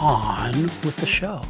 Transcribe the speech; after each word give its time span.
On 0.00 0.52
with 0.84 0.94
the 0.98 1.06
show. 1.06 1.42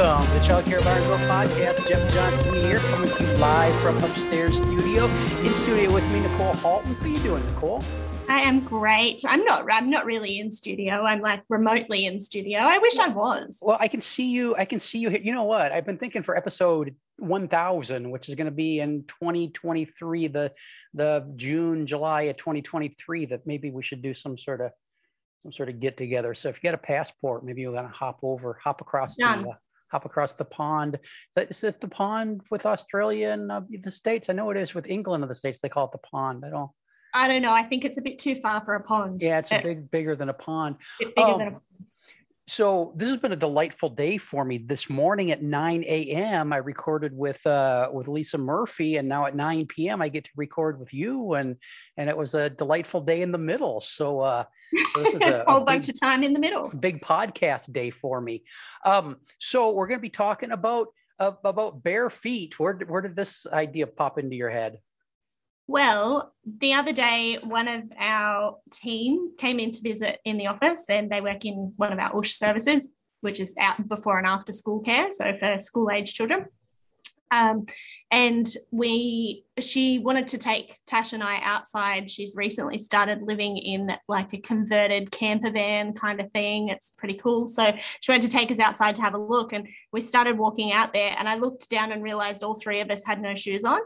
Welcome 0.00 0.26
to 0.28 0.32
the 0.32 0.46
Child 0.46 0.64
Care 0.64 0.80
Bar 0.80 0.96
and 0.96 1.04
Grill 1.04 1.18
Podcast. 1.28 1.86
Jeff 1.86 2.14
Johnson 2.14 2.54
here, 2.54 2.78
coming 2.78 3.10
to 3.10 3.22
you 3.22 3.32
live 3.34 3.74
from 3.82 3.98
upstairs 3.98 4.56
studio. 4.56 5.04
In 5.04 5.52
studio 5.52 5.92
with 5.92 6.10
me, 6.10 6.20
Nicole 6.20 6.54
Halton. 6.54 6.94
How 6.94 7.04
are 7.04 7.08
you 7.08 7.18
doing, 7.18 7.44
Nicole? 7.44 7.84
I 8.26 8.40
am 8.40 8.60
great. 8.60 9.22
I'm 9.28 9.44
not. 9.44 9.66
I'm 9.70 9.90
not 9.90 10.06
really 10.06 10.38
in 10.38 10.50
studio. 10.52 11.02
I'm 11.02 11.20
like 11.20 11.42
remotely 11.50 12.06
in 12.06 12.18
studio. 12.18 12.60
I 12.60 12.78
wish 12.78 12.98
I 12.98 13.08
was. 13.08 13.58
Well, 13.60 13.76
I 13.78 13.88
can 13.88 14.00
see 14.00 14.30
you. 14.30 14.56
I 14.56 14.64
can 14.64 14.80
see 14.80 15.00
you. 15.00 15.10
here. 15.10 15.20
You 15.22 15.34
know 15.34 15.44
what? 15.44 15.70
I've 15.70 15.84
been 15.84 15.98
thinking 15.98 16.22
for 16.22 16.34
episode 16.34 16.94
1000, 17.18 18.10
which 18.10 18.30
is 18.30 18.36
going 18.36 18.46
to 18.46 18.50
be 18.50 18.80
in 18.80 19.04
2023, 19.04 20.28
the 20.28 20.54
the 20.94 21.30
June, 21.36 21.86
July 21.86 22.22
of 22.22 22.38
2023, 22.38 23.26
that 23.26 23.46
maybe 23.46 23.70
we 23.70 23.82
should 23.82 24.00
do 24.00 24.14
some 24.14 24.38
sort 24.38 24.62
of 24.62 24.70
some 25.42 25.52
sort 25.52 25.68
of 25.68 25.78
get 25.78 25.98
together. 25.98 26.32
So 26.32 26.48
if 26.48 26.56
you 26.56 26.68
got 26.68 26.74
a 26.74 26.78
passport, 26.78 27.44
maybe 27.44 27.60
you're 27.60 27.74
going 27.74 27.84
to 27.84 27.92
hop 27.92 28.20
over, 28.22 28.58
hop 28.64 28.80
across 28.80 29.16
the 29.16 29.26
uh, 29.26 29.44
hop 29.90 30.04
across 30.04 30.32
the 30.32 30.44
pond. 30.44 30.94
Is, 30.94 31.00
that, 31.36 31.50
is 31.50 31.64
it 31.64 31.80
the 31.80 31.88
pond 31.88 32.42
with 32.50 32.66
Australia 32.66 33.30
and 33.30 33.50
uh, 33.50 33.60
the 33.82 33.90
states? 33.90 34.30
I 34.30 34.32
know 34.32 34.50
it 34.50 34.56
is 34.56 34.74
with 34.74 34.88
England 34.88 35.22
and 35.24 35.30
the 35.30 35.34
states. 35.34 35.60
They 35.60 35.68
call 35.68 35.86
it 35.86 35.92
the 35.92 35.98
pond. 35.98 36.44
I 36.46 36.50
don't. 36.50 36.70
I 37.12 37.26
don't 37.26 37.42
know. 37.42 37.52
I 37.52 37.64
think 37.64 37.84
it's 37.84 37.98
a 37.98 38.02
bit 38.02 38.20
too 38.20 38.36
far 38.36 38.60
for 38.64 38.76
a 38.76 38.80
pond. 38.82 39.20
Yeah, 39.20 39.38
it's 39.38 39.50
a 39.50 39.58
A 39.58 39.62
big, 39.62 39.90
bigger 39.90 40.14
than 40.14 40.28
a 40.28 40.32
pond. 40.32 40.76
um, 41.16 41.38
than 41.38 41.48
a 41.48 41.60
So 42.50 42.92
this 42.96 43.08
has 43.08 43.18
been 43.18 43.30
a 43.30 43.36
delightful 43.36 43.90
day 43.90 44.18
for 44.18 44.44
me. 44.44 44.58
This 44.58 44.90
morning 44.90 45.30
at 45.30 45.40
9 45.40 45.84
a.m. 45.86 46.52
I 46.52 46.56
recorded 46.56 47.16
with 47.16 47.46
uh, 47.46 47.90
with 47.92 48.08
Lisa 48.08 48.38
Murphy, 48.38 48.96
and 48.96 49.08
now 49.08 49.26
at 49.26 49.36
9 49.36 49.66
p.m. 49.66 50.02
I 50.02 50.08
get 50.08 50.24
to 50.24 50.30
record 50.34 50.80
with 50.80 50.92
you, 50.92 51.34
and 51.34 51.54
and 51.96 52.10
it 52.10 52.16
was 52.16 52.34
a 52.34 52.50
delightful 52.50 53.02
day 53.02 53.22
in 53.22 53.30
the 53.30 53.38
middle. 53.38 53.80
So 53.80 54.18
uh, 54.18 54.44
so 54.94 55.02
this 55.04 55.14
is 55.14 55.22
a, 55.30 55.44
whole 55.46 55.58
a 55.58 55.64
bunch 55.64 55.86
big, 55.86 55.94
of 55.94 56.00
time 56.00 56.24
in 56.24 56.32
the 56.32 56.40
middle. 56.40 56.68
big 56.80 57.00
podcast 57.02 57.72
day 57.72 57.90
for 57.90 58.20
me. 58.20 58.42
Um, 58.84 59.18
so 59.38 59.70
we're 59.70 59.86
going 59.86 60.00
to 60.00 60.02
be 60.02 60.10
talking 60.10 60.50
about 60.50 60.88
uh, 61.20 61.30
about 61.44 61.84
bare 61.84 62.10
feet. 62.10 62.58
Where 62.58 62.74
where 62.88 63.00
did 63.00 63.14
this 63.14 63.46
idea 63.46 63.86
pop 63.86 64.18
into 64.18 64.34
your 64.34 64.50
head? 64.50 64.80
Well, 65.70 66.34
the 66.58 66.72
other 66.72 66.92
day, 66.92 67.38
one 67.44 67.68
of 67.68 67.84
our 67.96 68.56
team 68.72 69.36
came 69.38 69.60
in 69.60 69.70
to 69.70 69.80
visit 69.80 70.18
in 70.24 70.36
the 70.36 70.48
office, 70.48 70.86
and 70.90 71.08
they 71.08 71.20
work 71.20 71.44
in 71.44 71.74
one 71.76 71.92
of 71.92 72.00
our 72.00 72.12
OSH 72.12 72.34
services, 72.34 72.88
which 73.20 73.38
is 73.38 73.54
out 73.56 73.88
before 73.88 74.18
and 74.18 74.26
after 74.26 74.50
school 74.50 74.80
care, 74.80 75.12
so 75.12 75.32
for 75.36 75.60
school 75.60 75.88
age 75.92 76.12
children. 76.12 76.46
Um, 77.30 77.66
and 78.10 78.48
we, 78.72 79.44
she 79.60 80.00
wanted 80.00 80.26
to 80.28 80.38
take 80.38 80.76
Tash 80.88 81.12
and 81.12 81.22
I 81.22 81.38
outside. 81.40 82.10
She's 82.10 82.34
recently 82.34 82.78
started 82.78 83.22
living 83.22 83.56
in 83.56 83.92
like 84.08 84.32
a 84.32 84.38
converted 84.38 85.12
camper 85.12 85.52
van 85.52 85.92
kind 85.92 86.20
of 86.20 86.32
thing. 86.32 86.70
It's 86.70 86.90
pretty 86.98 87.14
cool. 87.14 87.46
So 87.46 87.72
she 88.00 88.10
wanted 88.10 88.28
to 88.28 88.36
take 88.36 88.50
us 88.50 88.58
outside 88.58 88.96
to 88.96 89.02
have 89.02 89.14
a 89.14 89.18
look, 89.18 89.52
and 89.52 89.68
we 89.92 90.00
started 90.00 90.36
walking 90.36 90.72
out 90.72 90.92
there. 90.92 91.14
And 91.16 91.28
I 91.28 91.36
looked 91.36 91.70
down 91.70 91.92
and 91.92 92.02
realized 92.02 92.42
all 92.42 92.54
three 92.54 92.80
of 92.80 92.90
us 92.90 93.04
had 93.04 93.22
no 93.22 93.36
shoes 93.36 93.62
on 93.62 93.78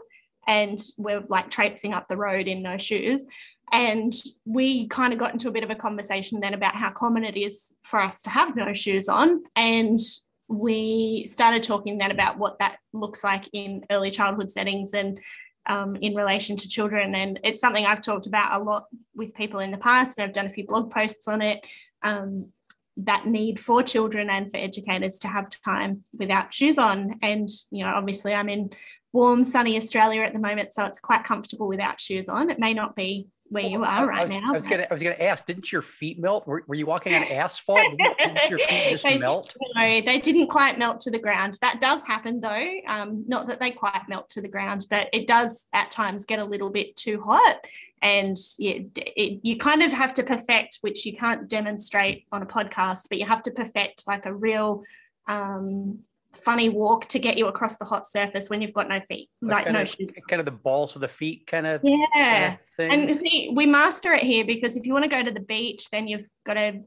and 0.47 0.79
we're 0.97 1.23
like 1.27 1.49
traipsing 1.49 1.93
up 1.93 2.07
the 2.07 2.17
road 2.17 2.47
in 2.47 2.61
no 2.61 2.77
shoes. 2.77 3.23
And 3.71 4.13
we 4.45 4.87
kind 4.87 5.11
of 5.11 5.19
got 5.19 5.33
into 5.33 5.47
a 5.47 5.51
bit 5.51 5.63
of 5.63 5.71
a 5.71 5.75
conversation 5.75 6.39
then 6.39 6.53
about 6.53 6.75
how 6.75 6.91
common 6.91 7.23
it 7.23 7.35
is 7.35 7.73
for 7.83 7.99
us 7.99 8.21
to 8.23 8.29
have 8.29 8.55
no 8.55 8.73
shoes 8.73 9.09
on. 9.09 9.43
And 9.55 9.99
we 10.47 11.25
started 11.27 11.63
talking 11.63 11.97
then 11.97 12.11
about 12.11 12.37
what 12.37 12.59
that 12.59 12.77
looks 12.93 13.23
like 13.23 13.49
in 13.53 13.83
early 13.89 14.11
childhood 14.11 14.51
settings 14.51 14.93
and 14.93 15.19
um, 15.65 15.95
in 15.95 16.13
relation 16.13 16.57
to 16.57 16.69
children. 16.69 17.15
And 17.15 17.39
it's 17.43 17.61
something 17.61 17.85
I've 17.85 18.01
talked 18.03 18.27
about 18.27 18.59
a 18.59 18.63
lot 18.63 18.85
with 19.15 19.33
people 19.33 19.59
in 19.59 19.71
the 19.71 19.77
past, 19.77 20.17
and 20.17 20.25
I've 20.25 20.33
done 20.33 20.45
a 20.45 20.51
few 20.51 20.65
blog 20.65 20.91
posts 20.91 21.27
on 21.27 21.41
it. 21.41 21.65
Um, 22.03 22.49
that 22.97 23.27
need 23.27 23.59
for 23.59 23.83
children 23.83 24.29
and 24.29 24.49
for 24.49 24.57
educators 24.57 25.19
to 25.19 25.27
have 25.27 25.49
time 25.63 26.03
without 26.17 26.53
shoes 26.53 26.77
on. 26.77 27.19
And, 27.21 27.49
you 27.71 27.83
know, 27.83 27.93
obviously 27.93 28.33
I'm 28.33 28.49
in 28.49 28.71
warm, 29.11 29.43
sunny 29.43 29.77
Australia 29.77 30.21
at 30.21 30.33
the 30.33 30.39
moment, 30.39 30.73
so 30.73 30.85
it's 30.85 30.99
quite 30.99 31.23
comfortable 31.23 31.67
without 31.67 31.99
shoes 31.99 32.29
on. 32.29 32.49
It 32.49 32.59
may 32.59 32.73
not 32.73 32.95
be 32.95 33.27
where 33.49 33.63
you 33.63 33.83
are 33.83 33.85
I 33.85 34.05
right 34.05 34.23
was, 34.23 34.31
now. 34.31 34.49
I 34.49 34.51
was 34.51 34.65
gonna 34.67 34.87
I 34.89 34.93
was 34.93 35.03
gonna 35.03 35.15
ask. 35.15 35.45
Didn't 35.45 35.71
your 35.71 35.83
feet 35.83 36.19
melt? 36.19 36.47
Were, 36.47 36.63
were 36.67 36.75
you 36.75 36.87
walking 36.87 37.13
on 37.13 37.23
asphalt? 37.31 37.79
Didn't, 37.79 38.17
didn't 38.17 38.49
your 38.49 38.59
feet 38.59 38.89
just 38.89 39.03
They- 39.03 39.19
melt? 39.19 39.55
No, 39.75 40.01
they 40.01 40.19
didn't 40.19 40.47
quite 40.47 40.79
melt 40.79 40.99
to 41.01 41.11
the 41.11 41.19
ground. 41.19 41.57
That 41.61 41.79
does 41.79 42.03
happen 42.05 42.41
though. 42.41 42.67
Um, 42.87 43.23
not 43.27 43.47
that 43.47 43.59
they 43.59 43.71
quite 43.71 44.03
melt 44.09 44.29
to 44.31 44.41
the 44.41 44.47
ground, 44.47 44.87
but 44.89 45.09
it 45.13 45.27
does 45.27 45.67
at 45.73 45.91
times 45.91 46.25
get 46.25 46.39
a 46.39 46.45
little 46.45 46.69
bit 46.69 46.95
too 46.95 47.21
hot. 47.21 47.65
And 48.01 48.37
yeah, 48.59 48.79
it, 48.95 49.39
you 49.43 49.57
kind 49.57 49.81
of 49.81 49.91
have 49.91 50.13
to 50.15 50.23
perfect, 50.23 50.79
which 50.81 51.05
you 51.05 51.15
can't 51.15 51.47
demonstrate 51.47 52.25
on 52.31 52.43
a 52.43 52.45
podcast, 52.45 53.07
but 53.09 53.17
you 53.17 53.25
have 53.25 53.43
to 53.43 53.51
perfect 53.51 54.03
like 54.07 54.25
a 54.25 54.33
real 54.33 54.83
um, 55.27 55.99
funny 56.33 56.69
walk 56.69 57.07
to 57.07 57.19
get 57.19 57.37
you 57.37 57.47
across 57.47 57.77
the 57.77 57.85
hot 57.85 58.07
surface 58.07 58.49
when 58.49 58.61
you've 58.61 58.73
got 58.73 58.89
no 58.89 58.99
feet, 59.09 59.29
like 59.41 59.63
kind 59.63 59.75
no 59.75 59.81
of, 59.81 59.89
shoes. 59.89 60.11
kind 60.29 60.39
of 60.39 60.45
the 60.45 60.51
balls 60.51 60.95
of 60.95 61.01
the 61.01 61.07
feet 61.07 61.47
kind 61.47 61.65
of, 61.65 61.81
Yeah. 61.83 62.57
thing. 62.77 62.91
And 62.91 63.19
see, 63.19 63.51
we 63.53 63.65
master 63.65 64.13
it 64.13 64.23
here 64.23 64.45
because 64.45 64.75
if 64.75 64.85
you 64.85 64.93
want 64.93 65.03
to 65.03 65.09
go 65.09 65.23
to 65.23 65.31
the 65.31 65.39
beach, 65.39 65.89
then 65.89 66.07
you've 66.07 66.27
got 66.45 66.55
to 66.55 66.81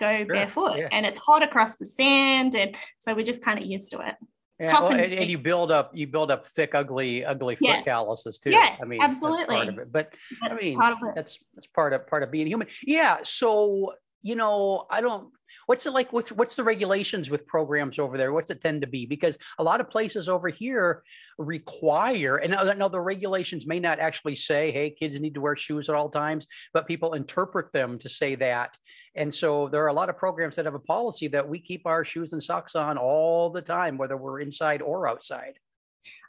go 0.00 0.24
barefoot 0.24 0.78
yeah. 0.78 0.88
and 0.92 1.06
it's 1.06 1.18
hot 1.18 1.42
across 1.42 1.76
the 1.76 1.86
sand. 1.86 2.54
And 2.54 2.76
so 2.98 3.14
we're 3.14 3.24
just 3.24 3.44
kind 3.44 3.58
of 3.58 3.66
used 3.66 3.92
to 3.92 4.00
it. 4.00 4.16
Yeah, 4.58 4.68
tough 4.68 4.82
well, 4.84 4.92
and 4.92 5.12
and, 5.12 5.30
you 5.30 5.36
build 5.36 5.70
up 5.70 5.90
you 5.94 6.06
build 6.06 6.30
up 6.30 6.46
thick, 6.46 6.74
ugly, 6.74 7.24
ugly 7.24 7.56
foot 7.56 7.68
Yes. 7.68 7.84
calluses 7.84 8.38
too. 8.38 8.50
Yes, 8.50 8.80
I 8.80 8.86
mean, 8.86 9.00
that's 9.00 9.20
part 9.20 9.68
of 9.68 9.78
it. 9.78 9.92
But 9.92 10.14
I 10.42 10.54
mean, 10.54 10.78
part 10.78 10.94
of 10.94 10.98
it. 11.08 11.14
that's 11.14 11.38
that's 11.54 11.66
part 11.66 11.92
of 11.92 12.06
part 12.06 12.22
of 12.22 12.30
being 12.30 12.46
human. 12.46 12.66
Yeah. 12.82 13.18
So 13.22 13.92
you 14.22 14.34
know, 14.34 14.86
I 14.90 15.00
don't. 15.02 15.30
What's 15.66 15.86
it 15.86 15.92
like 15.92 16.12
with 16.12 16.32
what's 16.32 16.56
the 16.56 16.64
regulations 16.64 17.30
with 17.30 17.46
programs 17.46 17.98
over 17.98 18.16
there? 18.16 18.32
What's 18.32 18.50
it 18.50 18.60
tend 18.60 18.82
to 18.82 18.86
be? 18.86 19.06
Because 19.06 19.38
a 19.58 19.62
lot 19.62 19.80
of 19.80 19.90
places 19.90 20.28
over 20.28 20.48
here 20.48 21.02
require, 21.38 22.36
and 22.36 22.52
now, 22.78 22.88
the 22.88 23.00
regulations 23.00 23.66
may 23.66 23.80
not 23.80 23.98
actually 23.98 24.36
say, 24.36 24.70
"Hey, 24.72 24.90
kids 24.90 25.18
need 25.20 25.34
to 25.34 25.40
wear 25.40 25.56
shoes 25.56 25.88
at 25.88 25.94
all 25.94 26.10
times," 26.10 26.46
but 26.72 26.86
people 26.86 27.14
interpret 27.14 27.72
them 27.72 27.98
to 28.00 28.08
say 28.08 28.34
that. 28.36 28.76
And 29.14 29.34
so 29.34 29.68
there 29.68 29.82
are 29.82 29.88
a 29.88 29.92
lot 29.92 30.10
of 30.10 30.16
programs 30.16 30.56
that 30.56 30.66
have 30.66 30.74
a 30.74 30.78
policy 30.78 31.28
that 31.28 31.48
we 31.48 31.58
keep 31.58 31.86
our 31.86 32.04
shoes 32.04 32.32
and 32.32 32.42
socks 32.42 32.76
on 32.76 32.98
all 32.98 33.50
the 33.50 33.62
time, 33.62 33.96
whether 33.96 34.16
we're 34.16 34.40
inside 34.40 34.82
or 34.82 35.08
outside. 35.08 35.58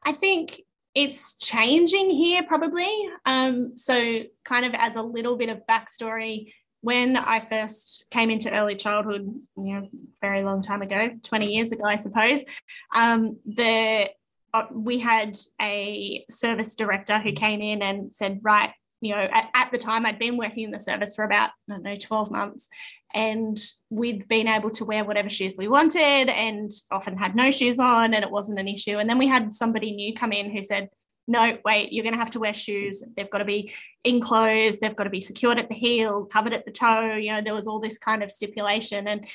I 0.04 0.14
think 0.14 0.62
it's 0.96 1.38
changing 1.38 2.10
here 2.10 2.44
probably. 2.44 2.90
Um, 3.26 3.78
so, 3.78 4.24
kind 4.46 4.66
of 4.66 4.74
as 4.74 4.96
a 4.96 5.02
little 5.04 5.38
bit 5.38 5.50
of 5.50 5.62
backstory, 5.70 6.54
when 6.82 7.18
I 7.18 7.40
first 7.40 8.08
came 8.12 8.30
into 8.30 8.54
early 8.54 8.76
childhood, 8.76 9.34
you 9.58 9.74
know, 9.74 9.90
very 10.22 10.44
long 10.44 10.62
time 10.62 10.82
ago, 10.82 11.12
20 11.24 11.54
years 11.54 11.72
ago, 11.72 11.84
I 11.86 11.96
suppose, 11.96 12.42
um, 12.96 13.38
the 13.46 14.10
uh, 14.54 14.66
we 14.72 14.98
had 15.00 15.38
a 15.62 16.26
service 16.30 16.76
director 16.76 17.20
who 17.20 17.34
came 17.34 17.62
in 17.62 17.82
and 17.82 18.16
said, 18.16 18.40
right, 18.42 18.72
you 19.02 19.14
know, 19.14 19.28
at, 19.32 19.50
at 19.54 19.72
the 19.72 19.78
time 19.78 20.06
I'd 20.06 20.20
been 20.20 20.38
working 20.38 20.64
in 20.64 20.72
the 20.72 20.80
service 20.80 21.16
for 21.16 21.26
about, 21.26 21.52
I 21.70 21.74
don't 21.74 21.84
know, 21.84 21.98
12 21.98 22.32
months. 22.32 22.68
And 23.14 23.58
we'd 23.90 24.28
been 24.28 24.48
able 24.48 24.70
to 24.72 24.86
wear 24.86 25.04
whatever 25.04 25.30
shoes 25.30 25.56
we 25.58 25.68
wanted 25.68 26.30
and 26.30 26.72
often 26.92 27.18
had 27.18 27.36
no 27.36 27.52
shoes 27.52 27.80
on, 27.80 28.14
and 28.14 28.24
it 28.24 28.32
wasn't 28.32 28.60
an 28.60 28.68
issue. 28.68 28.98
And 28.98 29.10
then 29.10 29.18
we 29.18 29.28
had 29.28 29.54
somebody 29.54 29.92
new 29.92 30.14
come 30.14 30.34
in 30.34 30.52
who 30.52 30.62
said, 30.62 30.90
no, 31.28 31.58
wait, 31.66 31.92
you're 31.92 32.04
going 32.04 32.14
to 32.14 32.20
have 32.20 32.32
to 32.32 32.40
wear 32.40 32.54
shoes. 32.54 33.04
They've 33.16 33.30
got 33.30 33.40
to 33.40 33.46
be 33.46 33.74
enclosed. 34.04 34.80
They've 34.80 34.96
got 34.96 35.04
to 35.04 35.10
be 35.10 35.22
secured 35.22 35.60
at 35.60 35.68
the 35.68 35.76
heel, 35.76 36.26
covered 36.26 36.54
at 36.54 36.66
the 36.66 36.72
toe. 36.72 37.16
You 37.16 37.34
know, 37.34 37.42
there 37.42 37.54
was 37.54 37.68
all 37.68 37.80
this 37.80 37.98
kind 37.98 38.24
of 38.24 38.32
stipulation. 38.32 39.08
And 39.08 39.28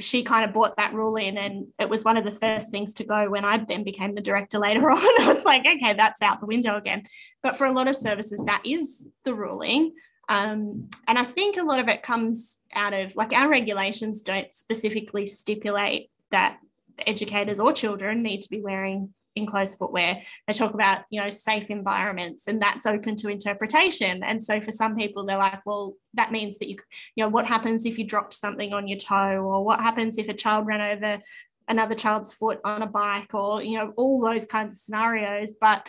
she 0.00 0.24
kind 0.24 0.44
of 0.44 0.52
brought 0.52 0.76
that 0.76 0.92
rule 0.92 1.16
in 1.16 1.38
and 1.38 1.68
it 1.78 1.88
was 1.88 2.04
one 2.04 2.18
of 2.18 2.24
the 2.24 2.32
first 2.32 2.70
things 2.70 2.92
to 2.94 3.04
go 3.04 3.30
when 3.30 3.46
I 3.46 3.56
then 3.56 3.82
became 3.82 4.14
the 4.14 4.20
director 4.20 4.58
later 4.58 4.90
on. 4.90 4.98
I 4.98 5.26
was 5.26 5.44
like, 5.44 5.66
okay, 5.66 5.94
that's 5.94 6.20
out 6.22 6.40
the 6.40 6.46
window 6.46 6.76
again. 6.76 7.04
But 7.42 7.56
for 7.56 7.66
a 7.66 7.72
lot 7.72 7.88
of 7.88 7.96
services, 7.96 8.42
that 8.46 8.62
is 8.64 9.08
the 9.24 9.34
ruling. 9.34 9.94
Um, 10.28 10.90
and 11.06 11.18
I 11.18 11.22
think 11.22 11.56
a 11.56 11.64
lot 11.64 11.78
of 11.78 11.88
it 11.88 12.02
comes 12.02 12.58
out 12.74 12.92
of 12.92 13.14
like 13.14 13.32
our 13.32 13.48
regulations 13.48 14.22
don't 14.22 14.54
specifically 14.54 15.26
stipulate 15.26 16.10
that 16.30 16.58
educators 17.06 17.60
or 17.60 17.72
children 17.72 18.22
need 18.22 18.42
to 18.42 18.50
be 18.50 18.60
wearing 18.60 19.14
enclosed 19.36 19.78
footwear. 19.78 20.22
They 20.46 20.52
talk 20.52 20.74
about, 20.74 21.04
you 21.10 21.22
know, 21.22 21.30
safe 21.30 21.70
environments 21.70 22.48
and 22.48 22.60
that's 22.60 22.86
open 22.86 23.16
to 23.16 23.28
interpretation. 23.28 24.24
And 24.24 24.44
so 24.44 24.60
for 24.60 24.72
some 24.72 24.96
people, 24.96 25.24
they're 25.24 25.36
like, 25.36 25.64
well, 25.64 25.94
that 26.14 26.32
means 26.32 26.58
that 26.58 26.68
you, 26.68 26.76
you 27.14 27.24
know, 27.24 27.28
what 27.28 27.46
happens 27.46 27.86
if 27.86 27.98
you 27.98 28.04
dropped 28.04 28.34
something 28.34 28.72
on 28.72 28.88
your 28.88 28.98
toe 28.98 29.42
or 29.42 29.64
what 29.64 29.80
happens 29.80 30.18
if 30.18 30.28
a 30.28 30.34
child 30.34 30.66
ran 30.66 30.80
over 30.80 31.22
another 31.68 31.94
child's 31.94 32.32
foot 32.32 32.60
on 32.64 32.82
a 32.82 32.86
bike 32.86 33.34
or, 33.34 33.62
you 33.62 33.76
know, 33.76 33.92
all 33.96 34.20
those 34.20 34.46
kinds 34.46 34.74
of 34.74 34.80
scenarios. 34.80 35.54
But 35.60 35.86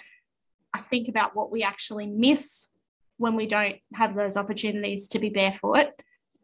I 0.73 0.79
think 0.79 1.07
about 1.07 1.35
what 1.35 1.51
we 1.51 1.63
actually 1.63 2.07
miss 2.07 2.69
when 3.17 3.35
we 3.35 3.47
don't 3.47 3.77
have 3.93 4.13
those 4.13 4.37
opportunities 4.37 5.07
to 5.09 5.19
be 5.19 5.29
barefoot. 5.29 5.89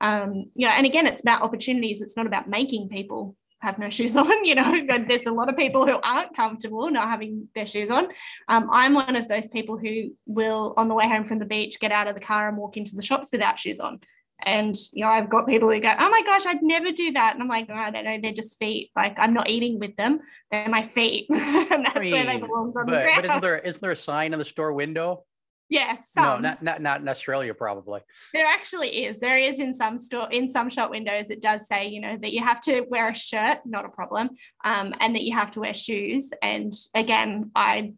Um, 0.02 0.46
yeah, 0.56 0.74
and 0.78 0.86
again, 0.86 1.08
it's 1.08 1.22
about 1.22 1.44
opportunities. 1.44 2.02
It's 2.02 2.18
not 2.18 2.26
about 2.26 2.50
making 2.50 2.90
people 2.90 3.36
have 3.64 3.80
no 3.80 3.90
shoes 3.90 4.16
on. 4.18 4.46
You 4.46 4.56
know, 4.56 4.86
there's 5.08 5.26
a 5.26 5.32
lot 5.32 5.50
of 5.50 5.58
people 5.58 5.88
who 5.88 6.00
aren't 6.04 6.36
comfortable 6.36 6.90
not 6.92 7.08
having 7.08 7.48
their 7.56 7.68
shoes 7.68 7.90
on. 7.90 8.08
Um, 8.48 8.70
I'm 8.72 8.94
one 8.94 9.16
of 9.16 9.28
those 9.28 9.48
people 9.48 9.78
who 9.78 10.12
will, 10.26 10.74
on 10.78 10.88
the 10.88 10.96
way 10.96 11.08
home 11.08 11.24
from 11.24 11.40
the 11.40 11.46
beach, 11.46 11.80
get 11.80 11.92
out 11.92 12.08
of 12.08 12.16
the 12.16 12.22
car 12.22 12.48
and 12.48 12.58
walk 12.58 12.78
into 12.78 12.96
the 12.96 13.02
shops 13.02 13.30
without 13.32 13.58
shoes 13.58 13.80
on. 13.80 14.00
And 14.46 14.76
you 14.92 15.06
know, 15.06 15.10
I've 15.10 15.30
got 15.30 15.48
people 15.48 15.70
who 15.70 15.80
go, 15.80 15.94
"Oh 15.98 16.10
my 16.10 16.22
gosh, 16.26 16.46
I'd 16.46 16.62
never 16.62 16.92
do 16.92 17.14
that," 17.14 17.34
and 17.34 17.42
I'm 17.42 17.48
like, 17.48 17.68
oh, 17.70 17.76
"I 17.76 17.92
don't 17.92 18.04
know, 18.04 18.20
they're 18.22 18.34
just 18.34 18.60
feet. 18.60 18.92
Like 18.94 19.14
I'm 19.18 19.34
not 19.34 19.50
eating 19.50 19.80
with 19.80 19.96
them; 19.96 20.20
they're 20.52 20.68
my 20.68 20.84
feet, 20.84 21.28
and 21.34 21.86
that's 21.86 21.96
I 21.96 22.00
where 22.00 22.26
they 22.26 22.38
belong 22.38 22.74
on 22.76 22.86
but, 22.86 22.86
the 22.88 22.92
ground." 22.92 23.16
But 23.16 23.26
isn't 23.26 23.42
there 23.42 23.60
isn't 23.60 23.82
there 23.82 23.92
a 23.92 23.96
sign 23.96 24.34
in 24.34 24.40
the 24.40 24.46
store 24.46 24.74
window? 24.74 25.24
Yes. 25.74 26.12
No, 26.16 26.38
not, 26.38 26.62
not 26.62 26.84
not 26.84 27.02
in 27.02 27.10
Australia, 27.10 27.52
probably. 27.56 28.02
There 28.32 28.46
actually 28.46 29.06
is. 29.06 29.20
There 29.20 29.36
is 29.36 29.58
in 29.58 29.74
some 29.74 29.98
store 29.98 30.28
in 30.30 30.48
some 30.48 30.70
shop 30.70 30.92
windows. 30.92 31.32
It 31.32 31.42
does 31.42 31.68
say, 31.68 31.88
you 31.88 32.00
know, 32.00 32.16
that 32.16 32.32
you 32.32 32.44
have 32.44 32.62
to 32.62 32.82
wear 32.82 33.10
a 33.10 33.16
shirt, 33.16 33.58
not 33.66 33.84
a 33.84 33.90
problem, 33.90 34.30
um, 34.64 34.94
and 35.00 35.16
that 35.16 35.24
you 35.24 35.36
have 35.36 35.50
to 35.52 35.62
wear 35.62 35.74
shoes. 35.74 36.30
And 36.44 36.72
again, 36.94 37.50
I 37.56 37.94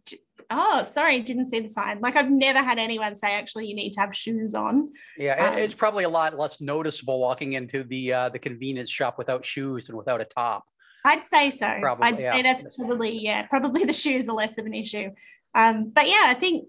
oh 0.51 0.83
sorry 0.83 1.21
didn't 1.21 1.47
see 1.47 1.59
the 1.59 1.67
sign 1.67 1.99
like 2.01 2.15
i've 2.15 2.29
never 2.29 2.59
had 2.59 2.77
anyone 2.77 3.15
say 3.15 3.33
actually 3.33 3.65
you 3.65 3.73
need 3.73 3.91
to 3.91 3.99
have 3.99 4.15
shoes 4.15 4.53
on 4.53 4.93
yeah 5.17 5.47
um, 5.47 5.57
it's 5.57 5.73
probably 5.73 6.03
a 6.03 6.09
lot 6.09 6.37
less 6.37 6.61
noticeable 6.61 7.19
walking 7.19 7.53
into 7.53 7.83
the 7.83 8.13
uh, 8.13 8.29
the 8.29 8.37
convenience 8.37 8.91
shop 8.91 9.17
without 9.17 9.43
shoes 9.43 9.89
and 9.89 9.97
without 9.97 10.21
a 10.21 10.25
top 10.25 10.63
i'd 11.05 11.25
say 11.25 11.49
so 11.49 11.77
probably, 11.81 12.05
i'd 12.05 12.19
yeah. 12.19 12.35
say 12.35 12.41
that's 12.43 12.63
probably 12.77 13.17
yeah 13.17 13.47
probably 13.47 13.85
the 13.85 13.91
shoes 13.91 14.29
are 14.29 14.35
less 14.35 14.59
of 14.59 14.67
an 14.67 14.75
issue 14.75 15.09
um, 15.55 15.89
but 15.89 16.07
yeah 16.07 16.25
i 16.25 16.35
think 16.35 16.67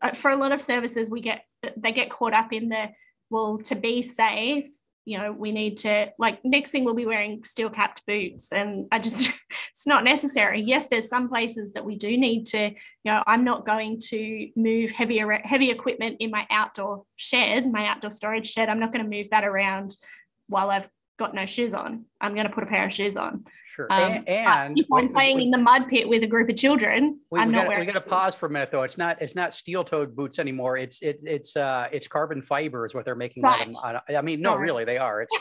Uh, 0.00 0.12
for 0.12 0.30
a 0.30 0.36
lot 0.36 0.52
of 0.52 0.62
services 0.62 1.10
we 1.10 1.20
get 1.20 1.44
they 1.76 1.92
get 1.92 2.08
caught 2.08 2.32
up 2.32 2.52
in 2.52 2.70
the 2.70 2.88
well 3.28 3.58
to 3.58 3.74
be 3.74 4.02
safe 4.02 4.68
you 5.04 5.18
know 5.18 5.30
we 5.32 5.52
need 5.52 5.76
to 5.76 6.06
like 6.18 6.42
next 6.44 6.70
thing 6.70 6.84
we'll 6.84 6.94
be 6.94 7.06
wearing 7.06 7.42
steel 7.44 7.68
capped 7.68 8.04
boots 8.06 8.52
and 8.52 8.86
i 8.92 8.98
just 8.98 9.28
it's 9.70 9.86
not 9.86 10.04
necessary. 10.04 10.60
Yes 10.60 10.88
there's 10.88 11.08
some 11.08 11.28
places 11.28 11.72
that 11.72 11.84
we 11.84 11.96
do 11.96 12.16
need 12.16 12.44
to 12.46 12.68
you 12.68 13.12
know 13.12 13.22
i'm 13.26 13.44
not 13.44 13.66
going 13.66 13.98
to 14.00 14.50
move 14.56 14.90
heavier 14.90 15.40
heavy 15.44 15.70
equipment 15.70 16.16
in 16.20 16.30
my 16.30 16.46
outdoor 16.50 17.04
shed 17.16 17.70
my 17.70 17.86
outdoor 17.86 18.10
storage 18.10 18.50
shed. 18.50 18.68
I'm 18.68 18.80
not 18.80 18.92
going 18.92 19.04
to 19.04 19.16
move 19.16 19.30
that 19.30 19.44
around 19.44 19.96
while 20.46 20.70
i've 20.70 20.88
got 21.18 21.34
no 21.34 21.44
shoes 21.46 21.74
on 21.74 22.04
i'm 22.20 22.34
going 22.34 22.46
to 22.46 22.52
put 22.52 22.64
a 22.64 22.66
pair 22.66 22.86
of 22.86 22.92
shoes 22.92 23.16
on 23.16 23.44
Sure. 23.78 23.86
Um, 23.90 24.24
and, 24.26 24.28
and 24.28 24.76
if 24.76 24.86
I'm 24.92 25.12
playing 25.12 25.36
we, 25.36 25.44
in 25.44 25.50
the 25.52 25.58
mud 25.58 25.86
pit 25.86 26.08
with 26.08 26.24
a 26.24 26.26
group 26.26 26.48
of 26.48 26.56
children, 26.56 27.20
we, 27.30 27.38
I'm 27.38 27.46
we 27.46 27.52
not 27.52 27.58
gotta, 27.58 27.68
wearing. 27.68 27.86
We 27.86 27.92
got 27.92 28.02
to 28.02 28.10
pause 28.10 28.34
for 28.34 28.46
a 28.46 28.50
minute 28.50 28.72
though. 28.72 28.82
It's 28.82 28.98
not 28.98 29.22
it's 29.22 29.36
not 29.36 29.54
steel 29.54 29.84
toed 29.84 30.16
boots 30.16 30.40
anymore. 30.40 30.76
It's 30.76 31.00
it, 31.00 31.20
it's 31.22 31.56
uh 31.56 31.86
it's 31.92 32.08
carbon 32.08 32.42
fiber 32.42 32.86
is 32.86 32.92
what 32.92 33.04
they're 33.04 33.14
making. 33.14 33.44
Right. 33.44 33.72
I 33.84 34.20
mean, 34.20 34.40
no, 34.40 34.56
really, 34.56 34.84
they 34.84 34.98
are. 34.98 35.22
It's 35.22 35.36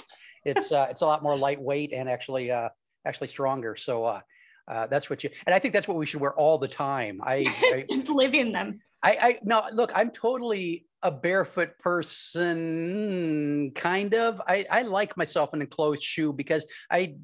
it's 0.46 0.72
uh, 0.72 0.86
it's 0.92 1.02
a 1.02 1.08
lot 1.08 1.24
more 1.24 1.36
lightweight 1.36 1.94
and 1.94 2.08
actually 2.08 2.52
uh 2.52 2.70
actually 3.08 3.30
stronger. 3.30 3.76
So 3.76 4.06
uh, 4.06 4.22
uh 4.68 4.86
that's 4.86 5.10
what 5.10 5.24
you 5.24 5.32
and 5.48 5.56
I 5.56 5.58
think 5.58 5.74
that's 5.74 5.88
what 5.88 5.98
we 5.98 6.06
should 6.06 6.22
wear 6.22 6.36
all 6.36 6.60
the 6.60 6.68
time. 6.68 7.22
I, 7.24 7.38
I 7.74 7.86
just 7.90 8.08
live 8.08 8.36
in 8.36 8.52
them. 8.52 8.82
I, 9.02 9.18
I 9.20 9.40
no 9.44 9.64
look. 9.74 9.92
I'm 9.96 10.12
totally 10.12 10.86
a 11.04 11.12
barefoot 11.12 11.78
person 11.80 13.72
kind 13.76 14.14
of. 14.14 14.42
I, 14.48 14.66
I 14.70 14.82
like 14.82 15.16
myself 15.16 15.54
in 15.54 15.62
a 15.62 15.66
closed 15.66 16.04
shoe 16.04 16.34
because 16.34 16.66
i 16.90 17.16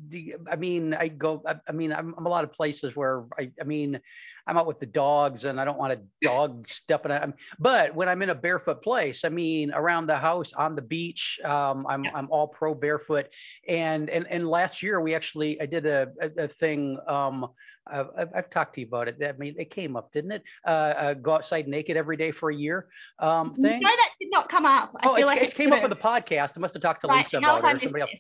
i 0.49 0.55
mean 0.55 0.93
i 0.93 1.07
go 1.07 1.41
i, 1.47 1.55
I 1.67 1.71
mean 1.71 1.91
I'm, 1.91 2.13
I'm, 2.17 2.25
a 2.25 2.29
lot 2.29 2.43
of 2.43 2.53
places 2.53 2.95
where 2.95 3.25
i 3.39 3.51
i 3.59 3.63
mean 3.63 3.99
i'm 4.47 4.57
out 4.57 4.67
with 4.67 4.79
the 4.79 4.85
dogs 4.85 5.45
and 5.45 5.59
i 5.59 5.65
don't 5.65 5.77
want 5.77 5.93
a 5.93 5.99
dog 6.21 6.67
stepping 6.67 7.11
on 7.11 7.33
but 7.59 7.95
when 7.95 8.09
i'm 8.09 8.21
in 8.21 8.29
a 8.29 8.35
barefoot 8.35 8.81
place 8.81 9.25
i 9.25 9.29
mean 9.29 9.71
around 9.73 10.07
the 10.07 10.17
house 10.17 10.53
on 10.53 10.75
the 10.75 10.81
beach 10.81 11.39
um, 11.45 11.85
i'm 11.87 12.05
i'm 12.13 12.29
all 12.29 12.47
pro 12.47 12.73
barefoot 12.73 13.27
and 13.67 14.09
and 14.09 14.27
and 14.27 14.47
last 14.47 14.83
year 14.83 14.99
we 15.01 15.15
actually 15.15 15.59
i 15.61 15.65
did 15.65 15.85
a, 15.85 16.07
a, 16.21 16.43
a 16.43 16.47
thing 16.47 16.97
um 17.07 17.47
I've, 17.85 18.29
I've, 18.33 18.49
talked 18.49 18.75
to 18.75 18.81
you 18.81 18.87
about 18.87 19.09
it. 19.09 19.17
I 19.21 19.33
mean, 19.33 19.55
it 19.57 19.69
came 19.69 19.95
up, 19.95 20.13
didn't 20.13 20.31
it? 20.31 20.43
Uh, 20.65 20.69
uh, 20.69 21.13
go 21.15 21.33
outside 21.33 21.67
naked 21.67 21.97
every 21.97 22.15
day 22.15 22.31
for 22.31 22.49
a 22.49 22.55
year. 22.55 22.87
Um, 23.19 23.53
thing. 23.55 23.81
No, 23.81 23.89
that 23.89 24.09
did 24.21 24.29
not 24.31 24.47
come 24.47 24.65
up. 24.65 24.95
I 25.01 25.09
oh, 25.09 25.25
like 25.25 25.41
it 25.41 25.53
came 25.53 25.73
up 25.73 25.83
on 25.83 25.89
the 25.89 25.95
podcast. 25.95 26.53
I 26.55 26.61
must 26.61 26.75
have 26.75 26.81
talked 26.81 27.01
to 27.01 27.07
right. 27.07 27.25
Lisa 27.25 27.41
How 27.41 27.59
about 27.59 27.75
it 27.75 27.77
or 27.77 27.87
somebody 27.87 28.01
else. 28.03 28.19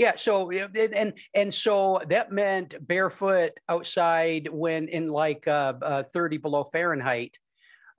Yeah, 0.00 0.12
so 0.16 0.50
and 0.50 1.12
and 1.34 1.52
so 1.52 2.00
that 2.08 2.32
meant 2.32 2.74
barefoot 2.88 3.52
outside 3.68 4.48
when 4.50 4.88
in 4.88 5.10
like 5.10 5.46
uh, 5.46 5.74
uh, 5.82 6.02
30 6.04 6.38
below 6.38 6.64
Fahrenheit. 6.64 7.36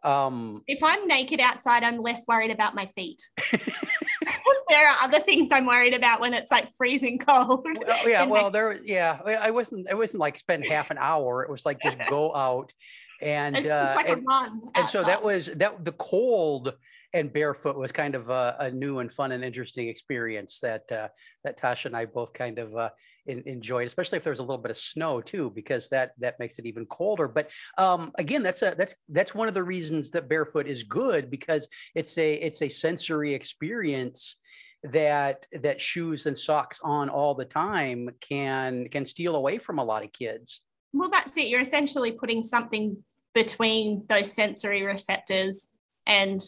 Um, 0.03 0.63
if 0.65 0.81
I'm 0.81 1.07
naked 1.07 1.39
outside, 1.39 1.83
I'm 1.83 2.01
less 2.01 2.25
worried 2.27 2.49
about 2.49 2.73
my 2.73 2.87
feet. 2.95 3.21
there 3.51 4.87
are 4.87 4.95
other 5.03 5.19
things 5.19 5.49
I'm 5.51 5.67
worried 5.67 5.93
about 5.93 6.21
when 6.21 6.33
it's 6.33 6.49
like 6.49 6.69
freezing 6.75 7.19
cold. 7.19 7.67
Well, 7.85 8.09
yeah, 8.09 8.23
well, 8.23 8.49
there, 8.49 8.81
yeah, 8.81 9.19
I 9.39 9.51
wasn't, 9.51 9.87
I 9.87 9.93
wasn't 9.93 10.21
like 10.21 10.39
spend 10.39 10.65
half 10.65 10.89
an 10.89 10.97
hour. 10.99 11.43
It 11.43 11.51
was 11.51 11.67
like 11.67 11.81
just 11.83 11.99
go 12.09 12.33
out 12.33 12.73
and 13.21 13.55
it's 13.55 13.69
uh, 13.69 13.93
like 13.95 14.09
and, 14.09 14.27
and 14.73 14.87
so 14.87 15.03
that 15.03 15.23
was 15.23 15.45
that 15.57 15.85
the 15.85 15.91
cold 15.91 16.73
and 17.13 17.33
barefoot 17.33 17.77
was 17.77 17.91
kind 17.91 18.15
of 18.15 18.29
a, 18.29 18.55
a 18.59 18.71
new 18.71 18.99
and 18.99 19.11
fun 19.11 19.31
and 19.31 19.43
interesting 19.43 19.87
experience 19.87 20.59
that 20.61 20.91
uh, 20.91 21.07
that 21.43 21.59
Tasha 21.59 21.85
and 21.85 21.95
I 21.95 22.05
both 22.05 22.33
kind 22.33 22.59
of 22.59 22.75
uh, 22.75 22.89
in, 23.25 23.43
enjoyed, 23.45 23.87
especially 23.87 24.17
if 24.17 24.23
there 24.23 24.31
was 24.31 24.39
a 24.39 24.43
little 24.43 24.61
bit 24.61 24.71
of 24.71 24.77
snow 24.77 25.21
too, 25.21 25.51
because 25.53 25.89
that 25.89 26.11
that 26.19 26.39
makes 26.39 26.59
it 26.59 26.65
even 26.65 26.85
colder. 26.85 27.27
But 27.27 27.51
um, 27.77 28.11
again, 28.17 28.43
that's 28.43 28.61
a 28.61 28.75
that's 28.77 28.95
that's 29.09 29.35
one 29.35 29.47
of 29.47 29.53
the 29.53 29.63
reasons 29.63 30.11
that 30.11 30.29
barefoot 30.29 30.67
is 30.67 30.83
good 30.83 31.29
because 31.29 31.67
it's 31.95 32.17
a 32.17 32.33
it's 32.35 32.61
a 32.61 32.69
sensory 32.69 33.33
experience 33.33 34.37
that 34.83 35.45
that 35.61 35.79
shoes 35.79 36.25
and 36.25 36.37
socks 36.37 36.79
on 36.83 37.09
all 37.09 37.35
the 37.35 37.45
time 37.45 38.09
can 38.19 38.87
can 38.89 39.05
steal 39.05 39.35
away 39.35 39.57
from 39.59 39.77
a 39.77 39.83
lot 39.83 40.03
of 40.03 40.11
kids 40.11 40.61
well 40.91 41.07
that's 41.07 41.37
it 41.37 41.49
you're 41.49 41.61
essentially 41.61 42.11
putting 42.11 42.41
something 42.41 42.97
between 43.35 44.03
those 44.09 44.31
sensory 44.31 44.81
receptors 44.81 45.69
and 46.07 46.41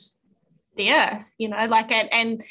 the 0.76 0.92
earth 0.92 1.34
you 1.38 1.48
know 1.48 1.66
like 1.68 1.92
and, 1.92 2.12
and 2.14 2.44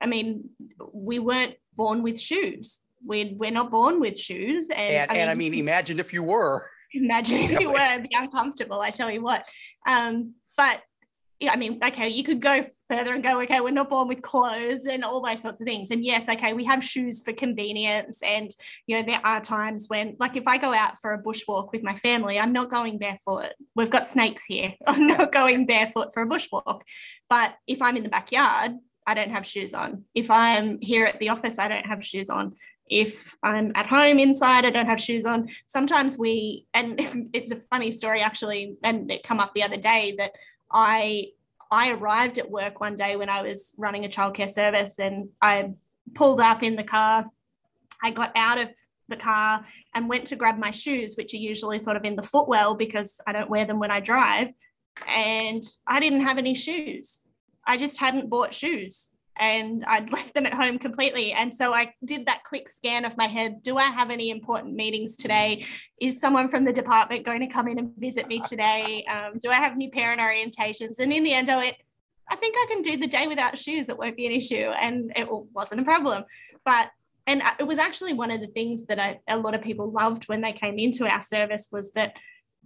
i 0.00 0.06
mean 0.06 0.48
we 0.92 1.18
weren't 1.18 1.54
born 1.76 2.02
with 2.02 2.20
shoes. 2.20 2.80
We 3.06 3.36
we're 3.38 3.50
not 3.50 3.70
born 3.70 4.00
with 4.00 4.18
shoes 4.18 4.70
and, 4.70 4.80
and, 4.80 5.10
I, 5.10 5.14
mean, 5.14 5.20
and 5.20 5.30
I 5.30 5.34
mean 5.34 5.54
imagine 5.54 6.00
if 6.00 6.12
you 6.12 6.22
were. 6.22 6.66
Imagine 6.92 7.38
if 7.38 7.60
you 7.60 7.70
were 7.70 7.98
be 8.00 8.16
uncomfortable 8.16 8.80
i 8.80 8.90
tell 8.90 9.10
you 9.10 9.22
what. 9.22 9.46
Um 9.86 10.34
but 10.56 10.82
yeah, 11.38 11.52
I 11.52 11.56
mean, 11.56 11.78
okay, 11.84 12.08
you 12.08 12.24
could 12.24 12.40
go 12.40 12.64
further 12.88 13.14
and 13.14 13.22
go, 13.22 13.40
okay, 13.42 13.60
we're 13.60 13.70
not 13.70 13.90
born 13.90 14.08
with 14.08 14.22
clothes 14.22 14.86
and 14.86 15.04
all 15.04 15.20
those 15.20 15.42
sorts 15.42 15.60
of 15.60 15.66
things. 15.66 15.90
And 15.90 16.04
yes, 16.04 16.28
okay, 16.28 16.52
we 16.52 16.64
have 16.64 16.84
shoes 16.84 17.22
for 17.22 17.32
convenience. 17.32 18.22
And, 18.22 18.50
you 18.86 18.96
know, 18.96 19.02
there 19.02 19.20
are 19.24 19.40
times 19.40 19.86
when, 19.88 20.16
like, 20.18 20.36
if 20.36 20.46
I 20.46 20.58
go 20.58 20.72
out 20.72 20.98
for 20.98 21.12
a 21.12 21.22
bushwalk 21.22 21.72
with 21.72 21.82
my 21.82 21.96
family, 21.96 22.38
I'm 22.38 22.52
not 22.52 22.70
going 22.70 22.98
barefoot. 22.98 23.52
We've 23.74 23.90
got 23.90 24.08
snakes 24.08 24.44
here. 24.44 24.74
I'm 24.86 25.06
not 25.06 25.32
going 25.32 25.66
barefoot 25.66 26.14
for 26.14 26.22
a 26.22 26.28
bushwalk. 26.28 26.82
But 27.28 27.54
if 27.66 27.82
I'm 27.82 27.96
in 27.96 28.02
the 28.02 28.08
backyard, 28.08 28.72
I 29.06 29.14
don't 29.14 29.30
have 29.30 29.46
shoes 29.46 29.72
on. 29.72 30.04
If 30.14 30.30
I'm 30.30 30.78
here 30.80 31.06
at 31.06 31.18
the 31.20 31.28
office, 31.28 31.58
I 31.58 31.68
don't 31.68 31.86
have 31.86 32.04
shoes 32.04 32.28
on. 32.28 32.54
If 32.88 33.36
I'm 33.42 33.72
at 33.74 33.86
home 33.86 34.18
inside, 34.18 34.64
I 34.64 34.70
don't 34.70 34.86
have 34.86 35.00
shoes 35.00 35.26
on. 35.26 35.48
Sometimes 35.66 36.18
we, 36.18 36.66
and 36.74 37.30
it's 37.32 37.52
a 37.52 37.56
funny 37.56 37.92
story 37.92 38.22
actually, 38.22 38.76
and 38.82 39.10
it 39.10 39.22
come 39.22 39.40
up 39.40 39.54
the 39.54 39.62
other 39.62 39.76
day 39.76 40.14
that 40.18 40.32
I 40.70 41.28
I 41.70 41.92
arrived 41.92 42.38
at 42.38 42.50
work 42.50 42.80
one 42.80 42.94
day 42.94 43.16
when 43.16 43.28
I 43.28 43.42
was 43.42 43.74
running 43.78 44.04
a 44.04 44.08
childcare 44.08 44.48
service 44.48 44.98
and 44.98 45.28
I 45.42 45.72
pulled 46.14 46.40
up 46.40 46.62
in 46.62 46.76
the 46.76 46.84
car. 46.84 47.26
I 48.02 48.10
got 48.10 48.32
out 48.36 48.58
of 48.58 48.68
the 49.08 49.16
car 49.16 49.64
and 49.94 50.08
went 50.08 50.26
to 50.28 50.36
grab 50.36 50.58
my 50.58 50.70
shoes, 50.70 51.16
which 51.16 51.34
are 51.34 51.38
usually 51.38 51.78
sort 51.78 51.96
of 51.96 52.04
in 52.04 52.16
the 52.16 52.22
footwell 52.22 52.74
because 52.74 53.20
I 53.26 53.32
don't 53.32 53.50
wear 53.50 53.64
them 53.64 53.78
when 53.78 53.90
I 53.90 54.00
drive. 54.00 54.48
And 55.08 55.62
I 55.86 56.00
didn't 56.00 56.22
have 56.22 56.38
any 56.38 56.54
shoes. 56.54 57.22
I 57.66 57.76
just 57.76 57.98
hadn't 57.98 58.30
bought 58.30 58.54
shoes. 58.54 59.10
And 59.38 59.84
I'd 59.86 60.12
left 60.12 60.34
them 60.34 60.46
at 60.46 60.54
home 60.54 60.78
completely. 60.78 61.32
And 61.32 61.54
so 61.54 61.74
I 61.74 61.94
did 62.04 62.26
that 62.26 62.44
quick 62.44 62.68
scan 62.68 63.04
of 63.04 63.16
my 63.16 63.26
head. 63.26 63.62
Do 63.62 63.76
I 63.76 63.84
have 63.84 64.10
any 64.10 64.30
important 64.30 64.74
meetings 64.74 65.16
today? 65.16 65.64
Is 66.00 66.20
someone 66.20 66.48
from 66.48 66.64
the 66.64 66.72
department 66.72 67.24
going 67.24 67.40
to 67.40 67.46
come 67.46 67.68
in 67.68 67.78
and 67.78 67.92
visit 67.96 68.26
me 68.28 68.40
today? 68.40 69.04
Um, 69.04 69.38
do 69.38 69.50
I 69.50 69.56
have 69.56 69.76
new 69.76 69.90
parent 69.90 70.20
orientations? 70.20 70.98
And 70.98 71.12
in 71.12 71.24
the 71.24 71.32
end, 71.32 71.50
I 71.50 71.56
went, 71.56 71.76
I 72.28 72.36
think 72.36 72.56
I 72.56 72.66
can 72.68 72.82
do 72.82 72.96
the 72.96 73.06
day 73.06 73.26
without 73.26 73.58
shoes. 73.58 73.88
It 73.88 73.98
won't 73.98 74.16
be 74.16 74.26
an 74.26 74.32
issue. 74.32 74.70
And 74.80 75.12
it 75.16 75.28
wasn't 75.52 75.80
a 75.80 75.84
problem. 75.84 76.24
But 76.64 76.90
and 77.28 77.42
it 77.58 77.66
was 77.66 77.78
actually 77.78 78.12
one 78.12 78.30
of 78.30 78.40
the 78.40 78.46
things 78.46 78.86
that 78.86 79.00
I, 79.00 79.18
a 79.28 79.36
lot 79.36 79.54
of 79.54 79.60
people 79.60 79.90
loved 79.90 80.28
when 80.28 80.42
they 80.42 80.52
came 80.52 80.78
into 80.78 81.08
our 81.08 81.22
service 81.22 81.68
was 81.72 81.90
that 81.92 82.14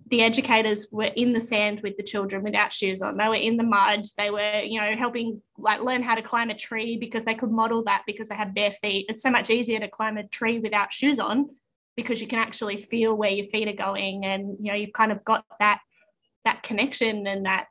the 0.08 0.22
educators 0.22 0.86
were 0.90 1.04
in 1.04 1.32
the 1.32 1.40
sand 1.40 1.80
with 1.82 1.96
the 1.96 2.02
children 2.02 2.42
without 2.42 2.72
shoes 2.72 3.00
on. 3.00 3.16
They 3.16 3.28
were 3.28 3.34
in 3.34 3.56
the 3.56 3.62
mud. 3.64 4.04
They 4.16 4.30
were, 4.30 4.60
you 4.60 4.80
know, 4.80 4.96
helping 4.96 5.40
like 5.56 5.82
learn 5.82 6.02
how 6.02 6.14
to 6.14 6.22
climb 6.22 6.50
a 6.50 6.54
tree 6.54 6.96
because 6.96 7.24
they 7.24 7.34
could 7.34 7.50
model 7.50 7.84
that 7.84 8.02
because 8.06 8.28
they 8.28 8.34
had 8.34 8.54
bare 8.54 8.72
feet. 8.72 9.06
It's 9.08 9.22
so 9.22 9.30
much 9.30 9.50
easier 9.50 9.78
to 9.80 9.88
climb 9.88 10.16
a 10.16 10.26
tree 10.26 10.58
without 10.58 10.92
shoes 10.92 11.20
on 11.20 11.50
because 11.96 12.20
you 12.20 12.26
can 12.26 12.38
actually 12.38 12.76
feel 12.78 13.16
where 13.16 13.30
your 13.30 13.46
feet 13.46 13.68
are 13.68 13.72
going 13.72 14.24
and 14.24 14.56
you 14.60 14.70
know 14.70 14.74
you've 14.74 14.92
kind 14.92 15.12
of 15.12 15.24
got 15.24 15.44
that 15.58 15.80
that 16.44 16.62
connection 16.62 17.26
and 17.26 17.44
that 17.44 17.66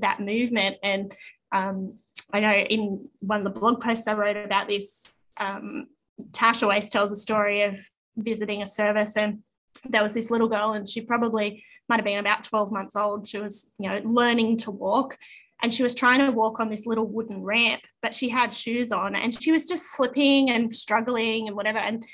that 0.00 0.20
movement 0.20 0.76
and 0.82 1.14
um, 1.52 1.94
I 2.32 2.40
know 2.40 2.52
in 2.52 3.08
one 3.20 3.38
of 3.38 3.44
the 3.44 3.58
blog 3.58 3.80
posts 3.80 4.08
I 4.08 4.14
wrote 4.14 4.36
about 4.36 4.68
this 4.68 5.06
um, 5.38 5.86
Tash 6.32 6.62
always 6.62 6.90
tells 6.90 7.12
a 7.12 7.16
story 7.16 7.62
of 7.62 7.78
visiting 8.16 8.62
a 8.62 8.66
service 8.66 9.16
and 9.16 9.40
there 9.88 10.02
was 10.02 10.14
this 10.14 10.30
little 10.30 10.48
girl 10.48 10.72
and 10.72 10.88
she 10.88 11.00
probably 11.00 11.64
might 11.88 11.96
have 11.96 12.04
been 12.04 12.18
about 12.18 12.44
12 12.44 12.72
months 12.72 12.96
old. 12.96 13.26
She 13.26 13.38
was 13.38 13.72
you 13.78 13.88
know 13.88 14.00
learning 14.04 14.58
to 14.58 14.70
walk 14.70 15.18
and 15.62 15.72
she 15.72 15.82
was 15.82 15.94
trying 15.94 16.20
to 16.20 16.30
walk 16.30 16.60
on 16.60 16.68
this 16.68 16.86
little 16.86 17.06
wooden 17.06 17.42
ramp 17.42 17.82
but 18.02 18.14
she 18.14 18.28
had 18.28 18.52
shoes 18.52 18.92
on 18.92 19.14
and 19.14 19.40
she 19.40 19.52
was 19.52 19.66
just 19.66 19.92
slipping 19.94 20.50
and 20.50 20.74
struggling 20.74 21.48
and 21.48 21.56
whatever. 21.56 21.78
And 21.78 22.04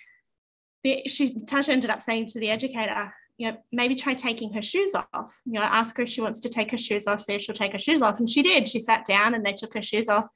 the, 0.82 1.02
she 1.06 1.34
tasha 1.44 1.70
ended 1.70 1.90
up 1.90 2.02
saying 2.02 2.26
to 2.26 2.40
the 2.40 2.50
educator 2.50 3.12
you 3.36 3.50
know 3.50 3.56
maybe 3.72 3.94
try 3.94 4.14
taking 4.14 4.52
her 4.52 4.62
shoes 4.62 4.94
off. 4.94 5.40
You 5.44 5.54
know 5.54 5.62
ask 5.62 5.96
her 5.96 6.02
if 6.02 6.08
she 6.08 6.20
wants 6.20 6.40
to 6.40 6.48
take 6.48 6.70
her 6.70 6.78
shoes 6.78 7.06
off 7.06 7.20
see 7.20 7.34
if 7.34 7.42
she'll 7.42 7.54
take 7.54 7.72
her 7.72 7.78
shoes 7.78 8.02
off. 8.02 8.18
And 8.18 8.28
she 8.28 8.42
did. 8.42 8.68
She 8.68 8.78
sat 8.78 9.04
down 9.04 9.34
and 9.34 9.44
they 9.44 9.52
took 9.52 9.74
her 9.74 9.82
shoes 9.82 10.08
off 10.08 10.26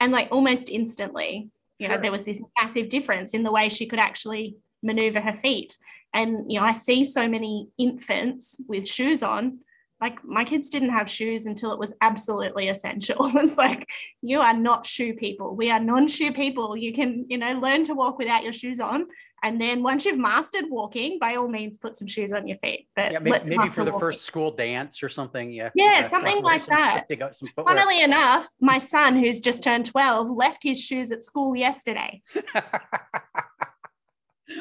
and 0.00 0.12
like 0.12 0.28
almost 0.32 0.68
instantly 0.68 1.50
you 1.78 1.88
know 1.88 1.94
sure. 1.94 2.02
there 2.02 2.12
was 2.12 2.24
this 2.24 2.40
massive 2.60 2.88
difference 2.88 3.34
in 3.34 3.42
the 3.42 3.52
way 3.52 3.68
she 3.68 3.86
could 3.86 3.98
actually 3.98 4.56
maneuver 4.82 5.20
her 5.20 5.32
feet 5.32 5.76
and, 6.12 6.50
you 6.50 6.58
know, 6.58 6.66
I 6.66 6.72
see 6.72 7.04
so 7.04 7.28
many 7.28 7.68
infants 7.78 8.60
with 8.68 8.86
shoes 8.86 9.22
on. 9.22 9.60
Like 10.00 10.24
my 10.24 10.44
kids 10.44 10.70
didn't 10.70 10.90
have 10.90 11.10
shoes 11.10 11.44
until 11.46 11.72
it 11.72 11.78
was 11.78 11.94
absolutely 12.00 12.68
essential. 12.68 13.16
it's 13.34 13.56
like, 13.56 13.86
you 14.22 14.40
are 14.40 14.54
not 14.54 14.86
shoe 14.86 15.14
people. 15.14 15.54
We 15.54 15.70
are 15.70 15.78
non 15.78 16.08
shoe 16.08 16.32
people. 16.32 16.76
You 16.76 16.92
can, 16.92 17.26
you 17.28 17.38
know, 17.38 17.52
learn 17.52 17.84
to 17.84 17.94
walk 17.94 18.18
without 18.18 18.42
your 18.42 18.54
shoes 18.54 18.80
on. 18.80 19.06
And 19.42 19.60
then 19.60 19.82
once 19.82 20.04
you've 20.04 20.18
mastered 20.18 20.64
walking, 20.68 21.18
by 21.18 21.36
all 21.36 21.48
means, 21.48 21.78
put 21.78 21.96
some 21.96 22.08
shoes 22.08 22.32
on 22.32 22.46
your 22.46 22.58
feet. 22.58 22.88
But 22.94 23.12
yeah, 23.12 23.18
maybe, 23.20 23.56
maybe 23.56 23.70
for 23.70 23.84
the 23.84 23.92
walking. 23.92 24.00
first 24.00 24.22
school 24.22 24.50
dance 24.50 25.02
or 25.02 25.08
something. 25.08 25.50
Yeah. 25.52 25.70
Yeah, 25.74 26.08
something 26.08 26.42
like 26.42 26.60
some, 26.60 26.74
that. 26.74 27.06
They 27.08 27.16
got 27.16 27.34
some 27.34 27.48
Funnily 27.66 28.02
enough, 28.02 28.48
my 28.60 28.78
son, 28.78 29.16
who's 29.16 29.40
just 29.40 29.62
turned 29.62 29.86
12, 29.86 30.30
left 30.30 30.62
his 30.62 30.82
shoes 30.82 31.10
at 31.10 31.24
school 31.24 31.56
yesterday. 31.56 32.20
of 32.36 32.54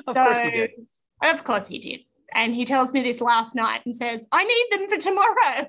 so, 0.03 0.13
course 0.13 0.41
he 0.41 0.51
did. 0.51 0.71
Of 1.21 1.43
course 1.43 1.67
he 1.67 1.79
did. 1.79 2.01
And 2.33 2.53
he 2.53 2.65
tells 2.65 2.93
me 2.93 3.01
this 3.01 3.21
last 3.21 3.55
night 3.55 3.81
and 3.85 3.97
says, 3.97 4.25
I 4.31 4.43
need 4.43 4.65
them 4.71 4.89
for 4.89 4.97
tomorrow. 4.97 5.67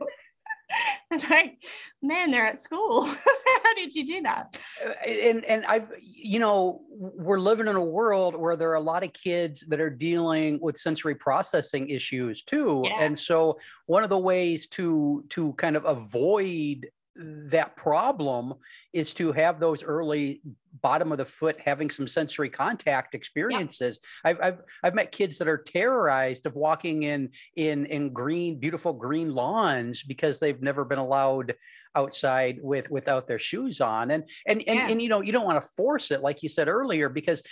and 1.10 1.30
like, 1.30 1.64
man, 2.02 2.30
they're 2.30 2.46
at 2.46 2.62
school. 2.62 3.04
How 3.64 3.74
did 3.74 3.94
you 3.94 4.04
do 4.06 4.22
that? 4.22 4.56
Uh, 4.84 4.92
and 5.08 5.44
and 5.44 5.64
I've 5.66 5.90
you 6.00 6.38
know 6.38 6.82
we're 6.90 7.40
living 7.40 7.68
in 7.68 7.76
a 7.76 7.84
world 7.84 8.36
where 8.36 8.56
there 8.56 8.70
are 8.70 8.76
a 8.76 8.80
lot 8.80 9.02
of 9.02 9.12
kids 9.12 9.64
that 9.68 9.80
are 9.80 9.90
dealing 9.90 10.58
with 10.60 10.78
sensory 10.78 11.14
processing 11.14 11.88
issues 11.88 12.42
too. 12.42 12.82
Yeah. 12.84 13.02
And 13.02 13.18
so 13.18 13.58
one 13.86 14.02
of 14.02 14.10
the 14.10 14.18
ways 14.18 14.66
to 14.68 15.24
to 15.30 15.52
kind 15.54 15.76
of 15.76 15.84
avoid 15.84 16.88
that 17.16 17.76
problem 17.76 18.54
is 18.92 19.12
to 19.14 19.32
have 19.32 19.60
those 19.60 19.82
early 19.82 20.40
bottom 20.82 21.12
of 21.12 21.18
the 21.18 21.24
foot 21.24 21.56
having 21.64 21.90
some 21.90 22.08
sensory 22.08 22.48
contact 22.48 23.14
experiences 23.14 23.98
yeah. 24.24 24.30
I've, 24.30 24.40
I've 24.40 24.58
i've 24.84 24.94
met 24.94 25.12
kids 25.12 25.38
that 25.38 25.48
are 25.48 25.58
terrorized 25.58 26.46
of 26.46 26.54
walking 26.54 27.02
in 27.02 27.30
in 27.56 27.86
in 27.86 28.12
green 28.12 28.58
beautiful 28.58 28.92
green 28.92 29.32
lawns 29.32 30.02
because 30.02 30.38
they've 30.38 30.60
never 30.60 30.84
been 30.84 30.98
allowed 30.98 31.54
outside 31.96 32.58
with 32.62 32.90
without 32.90 33.26
their 33.26 33.38
shoes 33.38 33.80
on 33.80 34.10
and 34.12 34.28
and 34.46 34.62
and, 34.66 34.78
yeah. 34.78 34.88
and 34.88 35.02
you 35.02 35.08
know 35.08 35.20
you 35.20 35.32
don't 35.32 35.44
want 35.44 35.60
to 35.60 35.68
force 35.76 36.10
it 36.10 36.20
like 36.20 36.42
you 36.42 36.48
said 36.48 36.68
earlier 36.68 37.08
because 37.08 37.42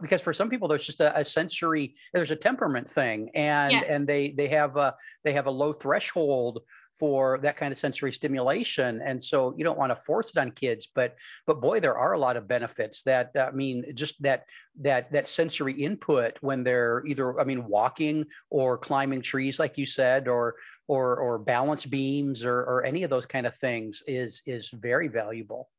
because 0.00 0.22
for 0.22 0.32
some 0.32 0.48
people 0.48 0.68
there's 0.68 0.86
just 0.86 1.00
a, 1.00 1.18
a 1.18 1.24
sensory 1.24 1.94
there's 2.14 2.30
a 2.30 2.36
temperament 2.36 2.90
thing 2.90 3.30
and 3.34 3.72
yeah. 3.72 3.82
and 3.82 4.06
they 4.06 4.30
they 4.30 4.48
have 4.48 4.76
a 4.76 4.94
they 5.22 5.32
have 5.32 5.46
a 5.46 5.50
low 5.50 5.72
threshold 5.72 6.60
for 6.98 7.38
that 7.42 7.56
kind 7.56 7.72
of 7.72 7.78
sensory 7.78 8.12
stimulation. 8.12 9.02
And 9.04 9.22
so 9.22 9.54
you 9.56 9.64
don't 9.64 9.78
want 9.78 9.90
to 9.90 9.96
force 9.96 10.30
it 10.30 10.38
on 10.38 10.50
kids 10.50 10.86
but 10.94 11.16
but 11.46 11.60
boy 11.60 11.80
there 11.80 11.98
are 11.98 12.12
a 12.12 12.18
lot 12.18 12.36
of 12.36 12.48
benefits 12.48 13.02
that 13.02 13.30
i 13.38 13.50
mean 13.50 13.84
just 13.94 14.20
that 14.22 14.44
that 14.80 15.10
that 15.12 15.26
sensory 15.26 15.72
input 15.72 16.36
when 16.40 16.64
they're 16.64 17.04
either 17.06 17.40
i 17.40 17.44
mean 17.44 17.66
walking 17.66 18.24
or 18.50 18.78
climbing 18.78 19.22
trees 19.22 19.58
like 19.58 19.78
you 19.78 19.86
said 19.86 20.28
or 20.28 20.54
or 20.88 21.16
or 21.16 21.38
balance 21.38 21.86
beams 21.86 22.44
or 22.44 22.58
or 22.60 22.84
any 22.84 23.02
of 23.02 23.10
those 23.10 23.26
kind 23.26 23.46
of 23.46 23.56
things 23.56 24.02
is 24.06 24.42
is 24.46 24.70
very 24.70 25.08
valuable. 25.08 25.70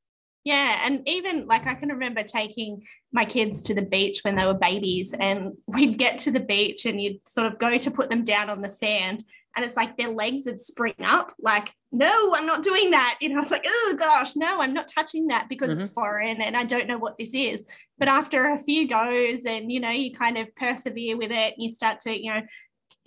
Yeah, 0.43 0.79
and 0.86 1.01
even 1.07 1.48
like 1.48 1.67
I 1.67 1.74
can 1.74 1.89
remember 1.89 2.22
taking 2.22 2.84
my 3.12 3.25
kids 3.25 3.63
to 3.63 3.74
the 3.74 3.81
beach 3.81 4.19
when 4.24 4.36
they 4.36 4.45
were 4.45 4.53
babies, 4.53 5.13
and 5.19 5.53
we'd 5.67 5.98
get 5.98 6.19
to 6.19 6.31
the 6.31 6.39
beach 6.39 6.86
and 6.86 7.01
you'd 7.01 7.27
sort 7.27 7.51
of 7.51 7.60
go 7.60 7.77
to 7.77 7.91
put 7.91 8.10
them 8.10 8.24
down 8.24 8.50
on 8.50 8.62
the 8.62 8.69
sand, 8.69 9.24
and 9.55 9.63
it's 9.63 9.77
like 9.77 9.95
their 9.95 10.09
legs 10.09 10.43
would 10.45 10.62
spring 10.62 10.95
up 11.03 11.33
like 11.39 11.74
no 11.91 12.33
i'm 12.35 12.45
not 12.45 12.63
doing 12.63 12.91
that. 12.91 13.17
You 13.21 13.29
know 13.29 13.41
it's 13.41 13.51
like 13.51 13.65
oh 13.67 13.95
gosh 13.97 14.35
no 14.35 14.59
i'm 14.59 14.74
not 14.74 14.88
touching 14.88 15.27
that 15.27 15.47
because 15.50 15.71
mm-hmm. 15.71 15.81
it's 15.81 15.91
foreign 15.91 16.41
and 16.41 16.55
i 16.57 16.63
don't 16.63 16.88
know 16.88 16.97
what 16.97 17.17
this 17.17 17.33
is. 17.33 17.65
But 17.97 18.07
after 18.07 18.51
a 18.51 18.59
few 18.59 18.88
goes 18.88 19.45
and 19.45 19.71
you 19.71 19.79
know 19.79 19.91
you 19.91 20.13
kind 20.13 20.38
of 20.38 20.53
persevere 20.55 21.17
with 21.17 21.31
it 21.31 21.55
you 21.57 21.69
start 21.69 22.00
to 22.01 22.17
you 22.17 22.33
know 22.33 22.41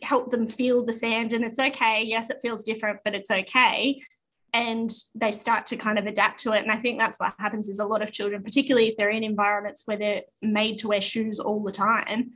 help 0.03 0.31
them 0.31 0.47
feel 0.47 0.85
the 0.85 0.93
sand 0.93 1.33
and 1.33 1.45
it's 1.45 1.61
okay. 1.61 2.05
Yes 2.05 2.31
it 2.31 2.39
feels 2.43 2.65
different 2.65 3.01
but 3.05 3.15
it's 3.15 3.31
okay. 3.31 4.01
And 4.55 4.91
they 5.15 5.33
start 5.33 5.67
to 5.67 5.77
kind 5.77 5.99
of 5.99 6.07
adapt 6.07 6.41
to 6.41 6.53
it. 6.53 6.63
And 6.63 6.73
i 6.73 6.77
think 6.77 6.99
that's 6.99 7.21
what 7.21 7.35
happens 7.39 7.69
is 7.69 7.79
a 7.81 7.87
lot 7.87 8.03
of 8.03 8.13
children 8.13 8.43
particularly 8.43 8.89
if 8.89 8.97
they're 8.97 9.11
in 9.11 9.25
environments 9.25 9.83
where 9.85 9.99
they're 9.99 10.23
made 10.41 10.79
to 10.79 10.89
wear 10.89 11.03
shoes 11.03 11.39
all 11.39 11.63
the 11.63 11.73
time 11.73 12.33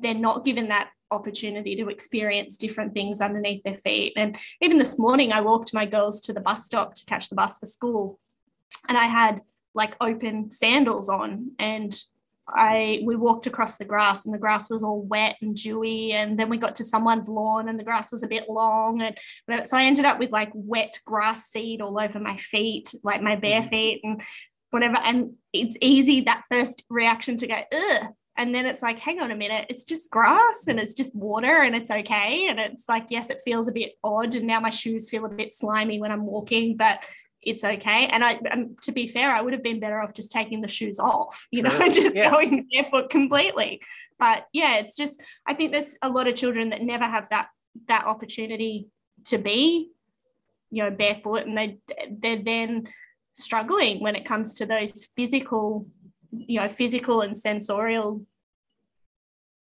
they're 0.00 0.14
not 0.14 0.44
given 0.44 0.68
that 0.68 0.90
opportunity 1.14 1.76
to 1.76 1.88
experience 1.88 2.56
different 2.56 2.92
things 2.94 3.20
underneath 3.20 3.62
their 3.62 3.76
feet. 3.76 4.12
And 4.16 4.36
even 4.60 4.78
this 4.78 4.98
morning, 4.98 5.32
I 5.32 5.40
walked 5.40 5.72
my 5.72 5.86
girls 5.86 6.20
to 6.22 6.32
the 6.32 6.40
bus 6.40 6.64
stop 6.64 6.94
to 6.94 7.04
catch 7.06 7.28
the 7.28 7.36
bus 7.36 7.58
for 7.58 7.66
school, 7.66 8.18
and 8.88 8.98
I 8.98 9.04
had 9.04 9.40
like 9.74 9.96
open 10.00 10.50
sandals 10.50 11.08
on. 11.08 11.52
And 11.58 11.94
I 12.48 13.02
we 13.04 13.16
walked 13.16 13.46
across 13.46 13.78
the 13.78 13.84
grass 13.84 14.26
and 14.26 14.34
the 14.34 14.38
grass 14.38 14.68
was 14.68 14.82
all 14.82 15.02
wet 15.02 15.36
and 15.40 15.56
dewy. 15.56 16.12
And 16.12 16.38
then 16.38 16.48
we 16.48 16.58
got 16.58 16.74
to 16.76 16.84
someone's 16.84 17.28
lawn 17.28 17.68
and 17.68 17.78
the 17.78 17.84
grass 17.84 18.12
was 18.12 18.22
a 18.22 18.28
bit 18.28 18.48
long. 18.48 19.02
And 19.48 19.66
so 19.66 19.76
I 19.76 19.84
ended 19.84 20.04
up 20.04 20.18
with 20.18 20.30
like 20.30 20.50
wet 20.54 20.98
grass 21.04 21.48
seed 21.48 21.80
all 21.80 21.98
over 21.98 22.20
my 22.20 22.36
feet 22.36 22.94
like 23.02 23.22
my 23.22 23.36
bare 23.36 23.62
mm. 23.62 23.68
feet 23.68 24.00
and 24.04 24.22
whatever. 24.70 24.98
And 24.98 25.34
it's 25.52 25.76
easy 25.80 26.22
that 26.22 26.44
first 26.50 26.84
reaction 26.90 27.36
to 27.38 27.46
go 27.46 27.60
ugh 27.72 28.08
and 28.36 28.54
then 28.54 28.66
it's 28.66 28.82
like 28.82 28.98
hang 28.98 29.20
on 29.20 29.30
a 29.30 29.36
minute 29.36 29.66
it's 29.68 29.84
just 29.84 30.10
grass 30.10 30.66
and 30.66 30.78
it's 30.78 30.94
just 30.94 31.14
water 31.14 31.62
and 31.62 31.74
it's 31.74 31.90
okay. 31.90 32.48
And 32.48 32.58
it's 32.58 32.88
like 32.88 33.06
yes 33.08 33.30
it 33.30 33.40
feels 33.44 33.68
a 33.68 33.72
bit 33.72 33.92
odd 34.02 34.34
and 34.34 34.46
now 34.46 34.60
my 34.60 34.70
shoes 34.70 35.08
feel 35.08 35.24
a 35.24 35.28
bit 35.28 35.52
slimy 35.52 36.00
when 36.00 36.12
i'm 36.12 36.26
walking 36.26 36.76
but 36.76 37.00
it's 37.42 37.62
okay. 37.62 38.06
And 38.06 38.24
i 38.24 38.34
um, 38.50 38.76
to 38.82 38.92
be 38.92 39.06
fair 39.06 39.34
i 39.34 39.40
would 39.40 39.52
have 39.52 39.62
been 39.62 39.80
better 39.80 40.00
off 40.00 40.14
just 40.14 40.32
taking 40.32 40.60
the 40.60 40.68
shoes 40.68 40.98
off 40.98 41.46
you 41.50 41.62
know 41.62 41.76
just 41.90 42.14
yeah. 42.14 42.30
going 42.30 42.66
barefoot 42.72 43.10
completely. 43.10 43.80
But 44.18 44.46
yeah 44.52 44.78
it's 44.78 44.96
just 44.96 45.20
i 45.46 45.54
think 45.54 45.72
there's 45.72 45.98
a 46.02 46.08
lot 46.08 46.28
of 46.28 46.34
children 46.34 46.70
that 46.70 46.82
never 46.82 47.04
have 47.04 47.28
that 47.30 47.48
that 47.88 48.06
opportunity 48.06 48.88
to 49.24 49.38
be 49.38 49.90
you 50.70 50.82
know 50.82 50.90
barefoot 50.90 51.46
and 51.46 51.56
they 51.56 51.78
they're 52.10 52.42
then 52.42 52.88
struggling 53.34 54.00
when 54.00 54.16
it 54.16 54.24
comes 54.24 54.54
to 54.54 54.66
those 54.66 55.06
physical 55.16 55.86
you 56.46 56.60
know 56.60 56.68
physical 56.68 57.20
and 57.20 57.38
sensorial 57.38 58.24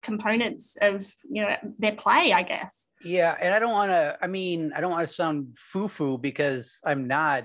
components 0.02 0.76
of 0.80 1.06
you 1.30 1.42
know 1.42 1.56
their 1.78 1.92
play 1.92 2.32
i 2.32 2.42
guess. 2.42 2.86
Yeah 3.02 3.36
and 3.40 3.54
i 3.54 3.58
don't 3.58 3.72
want 3.72 3.90
to 3.90 4.16
i 4.20 4.26
mean 4.26 4.72
i 4.74 4.80
don't 4.80 4.90
want 4.90 5.06
to 5.06 5.12
sound 5.12 5.56
foo-foo 5.56 6.18
because 6.18 6.80
i'm 6.84 7.06
not 7.06 7.44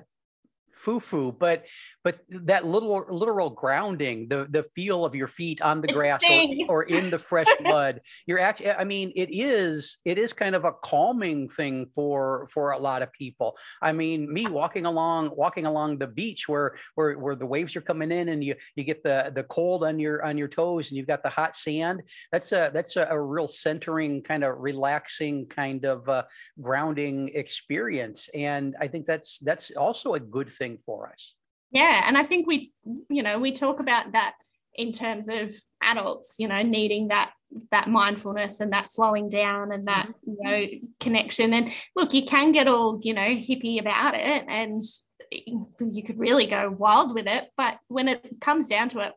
foo-foo 0.76 1.32
but 1.32 1.66
but 2.04 2.20
that 2.30 2.66
little 2.66 3.06
literal 3.10 3.50
grounding 3.50 4.28
the 4.28 4.48
the 4.50 4.64
feel 4.76 5.06
of 5.06 5.16
your 5.16 5.28
feet 5.28 5.62
on 5.62 5.82
the 5.82 5.90
It's 5.90 5.98
grass 5.98 6.24
or, 6.30 6.48
or 6.70 6.84
in 6.84 7.10
the 7.10 7.20
fresh 7.20 7.48
blood 7.64 8.02
you're 8.26 8.40
actually 8.40 8.72
i 8.72 8.84
mean 8.84 9.12
it 9.16 9.30
is 9.32 9.98
it 10.06 10.18
is 10.18 10.34
kind 10.34 10.56
of 10.56 10.66
a 10.66 10.72
calming 10.72 11.50
thing 11.50 11.88
for 11.94 12.48
for 12.52 12.72
a 12.72 12.80
lot 12.80 13.02
of 13.02 13.12
people. 13.14 13.58
I 13.82 13.92
mean 13.92 14.32
me 14.32 14.48
walking 14.48 14.86
along 14.86 15.32
walking 15.36 15.66
along 15.66 15.98
the 15.98 16.08
beach 16.08 16.48
where 16.48 16.76
where 16.96 17.14
where 17.18 17.36
the 17.36 17.46
waves 17.46 17.76
are 17.76 17.82
coming 17.82 18.12
in 18.12 18.30
and 18.30 18.44
you 18.44 18.56
you 18.76 18.84
get 18.84 19.04
the 19.04 19.32
the 19.34 19.44
cold 19.44 19.84
on 19.84 20.00
your 20.00 20.24
on 20.24 20.38
your 20.38 20.48
toes 20.48 20.90
and 20.90 20.98
you've 20.98 21.08
got 21.14 21.24
the 21.24 21.30
hot 21.30 21.56
sand 21.56 22.02
that's 22.32 22.52
a 22.52 22.72
that's 22.74 22.96
a, 22.96 23.08
a 23.10 23.20
real 23.20 23.48
centering 23.48 24.22
kind 24.22 24.44
of 24.44 24.56
relaxing 24.60 25.46
kind 25.48 25.86
of 25.86 26.08
uh, 26.10 26.24
grounding 26.62 27.32
experience. 27.34 28.30
And 28.34 28.76
i 28.80 28.88
think 28.88 29.06
that's 29.06 29.40
that's 29.40 29.72
also 29.72 30.14
a 30.14 30.20
good 30.20 30.50
thing 30.50 30.63
for 30.78 31.10
us 31.10 31.34
Yeah. 31.74 32.04
And 32.08 32.18
I 32.18 32.24
think 32.24 32.48
we, 32.48 32.72
you 33.10 33.24
know, 33.24 33.40
we 33.40 33.52
talk 33.52 33.80
about 33.80 34.12
that 34.12 34.36
in 34.76 34.92
terms 34.92 35.28
of 35.28 35.56
adults, 35.82 36.36
you 36.38 36.48
know, 36.48 36.62
needing 36.62 37.10
that 37.10 37.32
that 37.72 37.88
mindfulness 37.88 38.60
and 38.62 38.74
that 38.74 38.90
slowing 38.90 39.30
down 39.30 39.72
and 39.72 39.88
that 39.88 40.08
mm-hmm. 40.08 40.32
you 40.32 40.44
know 40.44 40.68
connection. 41.00 41.54
And 41.54 41.72
look 41.96 42.14
you 42.14 42.26
can 42.26 42.52
get 42.52 42.68
all 42.68 43.00
you 43.02 43.14
know 43.14 43.22
hippie 43.22 43.80
about 43.80 44.14
it 44.16 44.46
and 44.48 44.82
you 45.32 46.04
could 46.04 46.20
really 46.20 46.46
go 46.46 46.70
wild 46.78 47.16
with 47.16 47.26
it 47.28 47.50
but 47.58 47.80
when 47.88 48.08
it 48.08 48.24
comes 48.40 48.68
down 48.68 48.90
to 48.90 49.00
it 49.00 49.14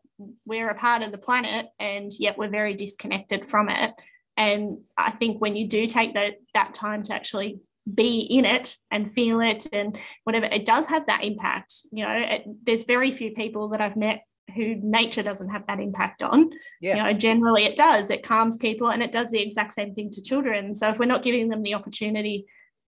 we're 0.47 0.71
a 0.71 0.75
part 0.75 1.03
of 1.03 1.13
the 1.13 1.19
planet 1.19 1.67
and 1.79 2.11
yet 2.19 2.39
we're 2.39 2.49
very 2.49 2.73
disconnected 2.75 3.47
from 3.47 3.69
it. 3.69 3.93
And 4.39 4.79
i 4.97 5.11
think 5.11 5.41
when 5.41 5.57
you 5.57 5.67
do 5.69 5.87
take 5.87 6.15
that 6.15 6.37
that 6.55 6.75
time 6.75 7.03
to 7.05 7.15
actually 7.15 7.61
be 7.93 8.21
in 8.21 8.45
it 8.45 8.77
and 8.91 9.11
feel 9.11 9.41
it 9.41 9.67
and 9.73 9.97
whatever 10.25 10.47
it 10.47 10.65
does 10.65 10.89
have 10.89 11.07
that 11.07 11.25
impact 11.25 11.75
you 11.93 12.05
know 12.05 12.13
it, 12.13 12.45
there's 12.65 12.83
very 12.83 13.11
few 13.11 13.31
people 13.33 13.69
that 13.69 13.81
i've 13.81 13.97
met 13.97 14.23
who 14.55 14.77
nature 14.77 15.23
doesn't 15.23 15.51
have 15.51 15.67
that 15.67 15.81
impact 15.81 16.23
on. 16.23 16.51
Yeah. 16.81 16.97
you 16.97 17.03
know 17.03 17.13
generally 17.13 17.65
it 17.65 17.77
does 17.77 18.11
it 18.11 18.23
calms 18.23 18.59
people 18.59 18.91
and 18.91 19.03
it 19.03 19.13
does 19.13 19.31
the 19.31 19.41
exact 19.41 19.73
same 19.73 19.95
thing 19.95 20.11
to 20.13 20.23
children. 20.23 20.75
So 20.75 20.89
if 20.89 20.99
we're 20.99 21.07
not 21.07 21.23
giving 21.23 21.49
them 21.49 21.63
the 21.63 21.75
opportunity 21.75 22.47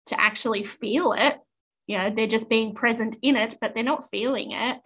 to 0.07 0.21
actually 0.21 0.65
feel 0.65 1.13
it 1.13 1.39
you 1.87 1.99
know 1.99 2.11
they're 2.11 2.27
just 2.27 2.49
being 2.49 2.75
present 2.75 3.17
in 3.23 3.37
it 3.37 3.57
but 3.61 3.75
they're 3.75 3.85
not 3.85 4.09
feeling 4.11 4.53
it 4.53 4.81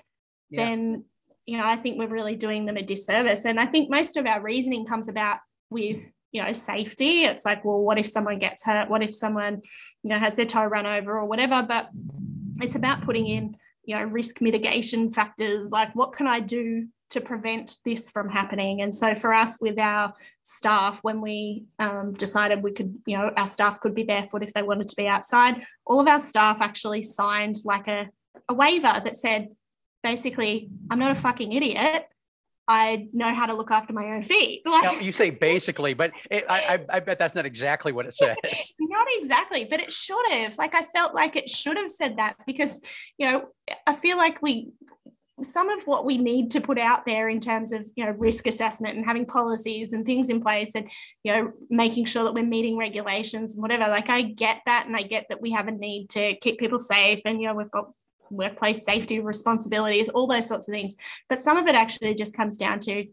yeah. 0.50 0.64
then 0.64 1.04
you 1.46 1.58
know 1.58 1.64
i 1.64 1.76
think 1.76 1.98
we're 1.98 2.08
really 2.08 2.36
doing 2.36 2.66
them 2.66 2.76
a 2.76 2.82
disservice. 2.82 3.44
And 3.44 3.60
i 3.60 3.66
think 3.66 3.90
most 3.90 4.16
of 4.16 4.26
our 4.26 4.40
reasoning 4.40 4.86
comes 4.86 5.08
about 5.08 5.38
with 5.70 6.14
you 6.32 6.42
know 6.42 6.52
safety. 6.52 7.24
It's 7.24 7.44
like 7.44 7.64
well 7.64 7.80
what 7.80 7.98
if 7.98 8.08
someone 8.08 8.38
gets 8.38 8.64
hurt? 8.64 8.88
What 8.90 9.02
if 9.02 9.14
someone 9.14 9.62
you 10.02 10.10
know 10.10 10.18
has 10.18 10.34
their 10.34 10.46
toe 10.46 10.64
run 10.64 10.86
over 10.86 11.18
or 11.18 11.26
whatever? 11.26 11.62
But 11.62 11.90
it's 12.60 12.76
about 12.76 13.02
putting 13.02 13.26
in 13.26 13.56
you 13.84 13.96
know 13.96 14.04
risk 14.04 14.40
mitigation 14.40 15.10
factors. 15.10 15.70
Like 15.70 15.94
what 15.94 16.14
can 16.14 16.26
i 16.26 16.40
do 16.40 16.86
to 17.10 17.20
prevent 17.20 17.76
this 17.84 18.08
from 18.08 18.28
happening? 18.28 18.82
And 18.82 18.96
so 18.96 19.14
for 19.14 19.34
us 19.34 19.60
with 19.60 19.78
our 19.78 20.14
staff 20.42 21.00
when 21.02 21.20
we 21.20 21.64
um, 21.78 22.12
decided 22.12 22.62
we 22.62 22.72
could 22.72 22.94
you 23.06 23.16
know 23.16 23.32
our 23.36 23.46
staff 23.46 23.80
could 23.80 23.94
be 23.94 24.04
barefoot 24.04 24.42
if 24.42 24.52
they 24.52 24.62
wanted 24.62 24.88
to 24.88 24.96
be 24.96 25.06
outside 25.06 25.64
all 25.86 26.00
of 26.00 26.08
our 26.08 26.20
staff 26.20 26.58
actually 26.60 27.02
signed 27.02 27.56
like 27.64 27.86
a, 27.88 28.08
a 28.48 28.54
waiver 28.54 29.00
that 29.04 29.16
said 29.16 29.48
basically 30.02 30.70
i'm 30.90 30.98
not 30.98 31.12
a 31.12 31.20
fucking 31.20 31.52
idiot 31.52 32.06
i 32.70 33.08
know 33.12 33.34
how 33.34 33.46
to 33.46 33.54
look 33.54 33.70
after 33.70 33.92
my 33.92 34.12
own 34.12 34.22
feet 34.22 34.62
like 34.66 34.84
Now, 34.84 34.92
you 34.92 35.12
say 35.12 35.30
basically, 35.30 35.92
but 35.92 36.12
it, 36.30 36.44
I, 36.48 36.74
I 36.74 36.96
I 36.96 37.00
bet 37.00 37.18
that's 37.18 37.34
not 37.34 37.44
exactly 37.44 37.92
what 37.92 38.06
it 38.06 38.14
says. 38.14 38.36
not 38.80 39.06
exactly 39.18 39.64
but 39.64 39.80
it 39.80 39.92
should 39.92 40.24
have 40.30 40.56
like 40.56 40.74
i 40.74 40.82
felt 40.82 41.14
like 41.14 41.36
it 41.36 41.48
should 41.48 41.76
have 41.76 41.90
said 41.90 42.16
that 42.16 42.36
because 42.46 42.80
you 43.18 43.30
know 43.30 43.48
i 43.86 43.92
feel 43.92 44.16
like 44.16 44.40
we 44.40 44.70
some 45.42 45.68
of 45.70 45.82
what 45.84 46.04
we 46.04 46.18
need 46.18 46.50
to 46.50 46.60
put 46.60 46.78
out 46.78 47.06
there 47.06 47.28
in 47.28 47.40
terms 47.40 47.72
of 47.72 47.84
you 47.96 48.04
know 48.04 48.12
risk 48.12 48.46
assessment 48.46 48.96
and 48.96 49.06
having 49.06 49.26
policies 49.26 49.92
and 49.92 50.04
things 50.04 50.28
in 50.28 50.40
place 50.40 50.74
and 50.74 50.90
you 51.24 51.32
know 51.32 51.52
making 51.68 52.04
sure 52.04 52.24
that 52.24 52.34
we're 52.34 52.44
meeting 52.44 52.76
regulations 52.76 53.54
and 53.54 53.62
whatever 53.62 53.88
like 53.88 54.08
i 54.10 54.22
get 54.22 54.60
that 54.66 54.86
and 54.86 54.96
i 54.96 55.02
get 55.02 55.26
that 55.28 55.40
we 55.40 55.50
have 55.50 55.68
a 55.68 55.72
need 55.72 56.08
to 56.08 56.34
keep 56.36 56.58
people 56.58 56.78
safe 56.78 57.20
and 57.24 57.40
you 57.40 57.46
know 57.46 57.54
we've 57.54 57.70
got 57.70 57.90
workplace 58.30 58.84
safety 58.84 59.20
responsibilities 59.20 60.08
all 60.08 60.26
those 60.26 60.46
sorts 60.46 60.68
of 60.68 60.72
things. 60.72 60.96
But 61.28 61.38
some 61.38 61.56
of 61.56 61.66
it 61.66 61.74
actually 61.74 62.14
just 62.14 62.36
comes 62.36 62.56
down 62.56 62.80
to 62.80 63.06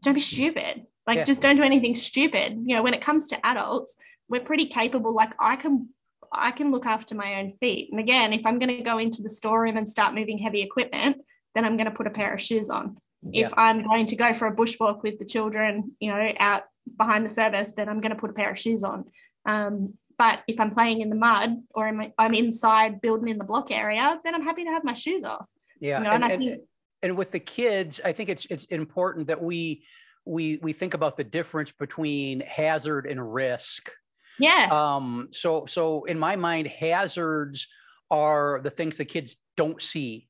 don't 0.00 0.14
be 0.14 0.20
stupid. 0.20 0.86
Like 1.06 1.18
Yeah. 1.18 1.24
just 1.24 1.42
don't 1.42 1.56
do 1.56 1.62
anything 1.62 1.96
stupid. 1.96 2.58
You 2.66 2.76
know 2.76 2.82
when 2.82 2.94
it 2.94 3.02
comes 3.02 3.28
to 3.28 3.46
adults 3.46 3.96
we're 4.28 4.40
pretty 4.40 4.66
capable. 4.66 5.14
Like 5.14 5.32
i 5.38 5.56
can 5.56 5.88
i 6.32 6.50
can 6.52 6.70
look 6.70 6.86
after 6.86 7.14
my 7.14 7.36
own 7.40 7.52
feet. 7.52 7.90
And 7.90 8.00
again 8.00 8.32
if 8.32 8.42
i'm 8.46 8.58
going 8.58 8.76
to 8.76 8.82
go 8.82 8.98
into 8.98 9.22
the 9.22 9.28
storeroom 9.30 9.76
and 9.76 9.88
start 9.88 10.14
moving 10.14 10.38
heavy 10.38 10.62
equipment 10.62 11.16
then 11.54 11.64
i'm 11.64 11.76
going 11.76 11.90
to 11.90 11.96
put 11.96 12.06
a 12.06 12.10
pair 12.10 12.32
of 12.34 12.40
shoes 12.40 12.70
on. 12.70 12.96
Yeah. 13.22 13.46
if 13.46 13.52
i'm 13.56 13.82
going 13.82 14.06
to 14.06 14.16
go 14.16 14.32
for 14.32 14.46
a 14.46 14.54
bushwalk 14.54 15.02
with 15.02 15.18
the 15.18 15.24
children 15.24 15.92
you 16.00 16.10
know 16.10 16.32
out 16.38 16.62
behind 16.96 17.24
the 17.24 17.28
service 17.28 17.72
then 17.72 17.88
i'm 17.88 18.00
going 18.00 18.14
to 18.14 18.20
put 18.20 18.30
a 18.30 18.32
pair 18.32 18.50
of 18.50 18.58
shoes 18.58 18.84
on. 18.84 19.04
Um, 19.46 19.94
but 20.20 20.36
if 20.46 20.60
i'm 20.60 20.72
playing 20.78 21.00
in 21.00 21.08
the 21.08 21.16
mud 21.16 21.50
or 21.74 21.88
I'm, 21.88 22.12
I'm 22.16 22.34
inside 22.34 23.00
building 23.00 23.28
in 23.28 23.38
the 23.38 23.48
block 23.52 23.70
area 23.70 24.20
then 24.24 24.34
i'm 24.36 24.44
happy 24.50 24.64
to 24.64 24.70
have 24.70 24.84
my 24.84 24.94
shoes 24.94 25.24
off 25.24 25.48
Yeah, 25.80 25.98
you 25.98 26.04
know 26.04 26.10
and, 26.10 26.24
and 26.24 26.40
think 26.40 26.60
and 27.02 27.16
with 27.16 27.30
the 27.30 27.40
kids, 27.40 28.00
I 28.04 28.12
think 28.12 28.28
it's 28.28 28.46
it's 28.46 28.64
important 28.64 29.28
that 29.28 29.42
we 29.42 29.84
we 30.24 30.58
we 30.62 30.72
think 30.72 30.94
about 30.94 31.16
the 31.16 31.24
difference 31.24 31.72
between 31.72 32.40
hazard 32.40 33.06
and 33.06 33.32
risk. 33.32 33.90
yes 34.38 34.72
Um, 34.72 35.28
so 35.32 35.66
so 35.66 36.04
in 36.04 36.18
my 36.18 36.36
mind, 36.36 36.66
hazards 36.66 37.66
are 38.10 38.60
the 38.62 38.70
things 38.70 38.96
the 38.96 39.04
kids 39.04 39.36
don't 39.56 39.80
see. 39.80 40.28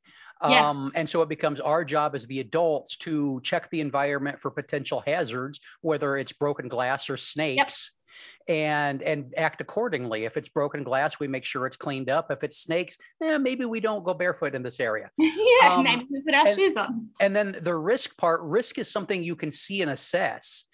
Yes. 0.49 0.65
Um, 0.65 0.93
and 0.95 1.07
so 1.07 1.21
it 1.21 1.29
becomes 1.29 1.61
our 1.61 1.85
job 1.85 2.15
as 2.15 2.27
the 2.27 2.41
adults 2.41 2.97
to 2.99 3.43
check 3.43 3.69
the 3.71 3.83
environment 3.83 4.41
for 4.41 4.51
potential 4.51 5.03
hazards, 5.07 5.61
whether 5.83 6.17
it's 6.17 6.33
broken 6.33 6.67
glass 6.67 7.11
or 7.11 7.19
snakes. 7.19 7.93
And 8.51 9.01
and 9.03 9.33
act 9.37 9.61
accordingly. 9.61 10.25
If 10.25 10.37
it's 10.37 10.49
broken 10.49 10.83
glass, 10.83 11.21
we 11.21 11.29
make 11.29 11.45
sure 11.45 11.67
it's 11.67 11.77
cleaned 11.77 12.11
up. 12.11 12.33
If 12.33 12.43
it's 12.43 12.59
snakes, 12.59 12.99
eh, 13.23 13.39
maybe 13.39 13.65
we 13.65 13.79
don't 13.79 14.03
go 14.05 14.13
barefoot 14.13 14.57
in 14.57 14.63
this 14.65 14.81
area. 14.81 15.09
yeah 15.19 15.69
um, 15.71 15.85
maybe 15.85 16.05
we 16.11 16.21
put 16.23 16.35
our 16.35 16.49
and- 16.49 16.59
shoes 16.59 16.77
on 16.77 17.11
and 17.21 17.37
then 17.37 17.55
the 17.63 17.75
risk 17.77 18.17
part 18.17 18.41
risk 18.43 18.77
is 18.79 18.91
something 18.91 19.23
you 19.23 19.37
can 19.37 19.53
see 19.53 19.83
and 19.83 19.91
assess 19.91 20.65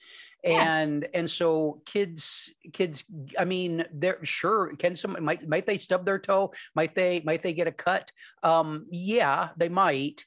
Yeah. 0.42 0.74
and 0.78 1.06
and 1.12 1.28
so 1.28 1.82
kids 1.84 2.54
kids 2.72 3.04
i 3.38 3.44
mean 3.44 3.84
they're 3.92 4.24
sure 4.24 4.74
can 4.76 4.94
some 4.94 5.16
might 5.20 5.46
might 5.46 5.66
they 5.66 5.76
stub 5.76 6.06
their 6.06 6.18
toe 6.18 6.52
might 6.74 6.94
they 6.94 7.20
might 7.24 7.42
they 7.42 7.52
get 7.52 7.66
a 7.66 7.72
cut 7.72 8.10
um 8.42 8.86
yeah 8.90 9.48
they 9.58 9.68
might 9.68 10.24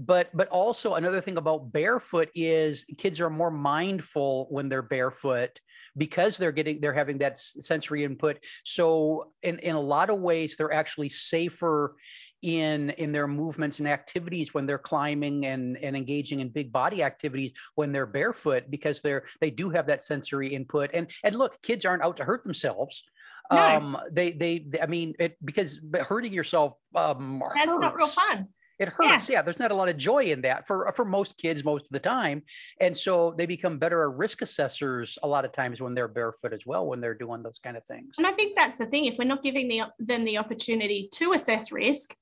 but 0.00 0.30
but 0.32 0.48
also 0.48 0.94
another 0.94 1.20
thing 1.20 1.36
about 1.36 1.72
barefoot 1.72 2.30
is 2.34 2.86
kids 2.96 3.20
are 3.20 3.28
more 3.28 3.50
mindful 3.50 4.46
when 4.48 4.70
they're 4.70 4.80
barefoot 4.82 5.60
because 5.96 6.38
they're 6.38 6.52
getting 6.52 6.80
they're 6.80 6.94
having 6.94 7.18
that 7.18 7.36
sensory 7.36 8.04
input. 8.04 8.42
So 8.64 9.32
in 9.42 9.58
in 9.58 9.74
a 9.74 9.80
lot 9.80 10.08
of 10.08 10.18
ways 10.18 10.56
they're 10.56 10.72
actually 10.72 11.10
safer 11.10 11.96
in 12.40 12.88
in 12.90 13.12
their 13.12 13.28
movements 13.28 13.78
and 13.78 13.86
activities 13.86 14.54
when 14.54 14.64
they're 14.64 14.78
climbing 14.78 15.44
and 15.44 15.76
and 15.76 15.94
engaging 15.94 16.40
in 16.40 16.48
big 16.48 16.72
body 16.72 17.02
activities 17.02 17.52
when 17.74 17.92
they're 17.92 18.06
barefoot 18.06 18.70
because 18.70 19.02
they're 19.02 19.24
they 19.42 19.50
do 19.50 19.68
have 19.68 19.86
that 19.88 20.02
sensory 20.02 20.48
input. 20.48 20.90
And 20.94 21.10
and 21.22 21.34
look 21.34 21.60
kids 21.60 21.84
aren't 21.84 22.02
out 22.02 22.16
to 22.16 22.24
hurt 22.24 22.42
themselves. 22.42 23.04
No. 23.52 23.58
um 23.58 23.98
they 24.12 24.30
they 24.30 24.64
i 24.80 24.86
mean 24.86 25.14
it 25.18 25.36
because 25.44 25.80
hurting 26.08 26.32
yourself 26.32 26.74
um 26.94 27.42
that's 27.52 27.80
not 27.80 27.96
real 27.96 28.06
fun 28.06 28.46
It 28.80 28.88
hurts. 28.88 29.28
Yeah. 29.28 29.42
there's 29.42 29.58
not 29.58 29.70
a 29.70 29.74
lot 29.74 29.90
of 29.90 29.98
joy 29.98 30.24
in 30.24 30.40
that 30.40 30.66
for 30.66 30.88
uh, 30.88 30.92
for 30.92 31.04
most 31.04 31.36
kids 31.36 31.62
most 31.62 31.82
of 31.82 31.90
the 31.90 32.00
time, 32.00 32.42
and 32.80 32.96
so 32.96 33.34
they 33.36 33.44
become 33.44 33.78
better 33.78 34.10
risk 34.10 34.40
assessors 34.40 35.18
a 35.22 35.28
lot 35.28 35.44
of 35.44 35.52
times 35.52 35.80
when 35.80 35.94
they're 35.94 36.08
barefoot 36.08 36.54
as 36.54 36.66
well 36.66 36.86
when 36.86 37.00
they're 37.00 37.14
doing 37.14 37.42
those 37.42 37.58
kind 37.58 37.76
of 37.76 37.84
things. 37.84 38.14
And 38.16 38.26
I 38.26 38.32
think 38.32 38.56
that's 38.56 38.78
the 38.78 38.86
thing. 38.86 39.04
If 39.04 39.18
we're 39.18 39.24
not 39.24 39.42
giving 39.42 39.68
the, 39.68 39.82
them 39.98 40.24
the 40.24 40.38
opportunity 40.38 41.08
to 41.12 41.32
assess 41.32 41.70
risk, 41.70 42.14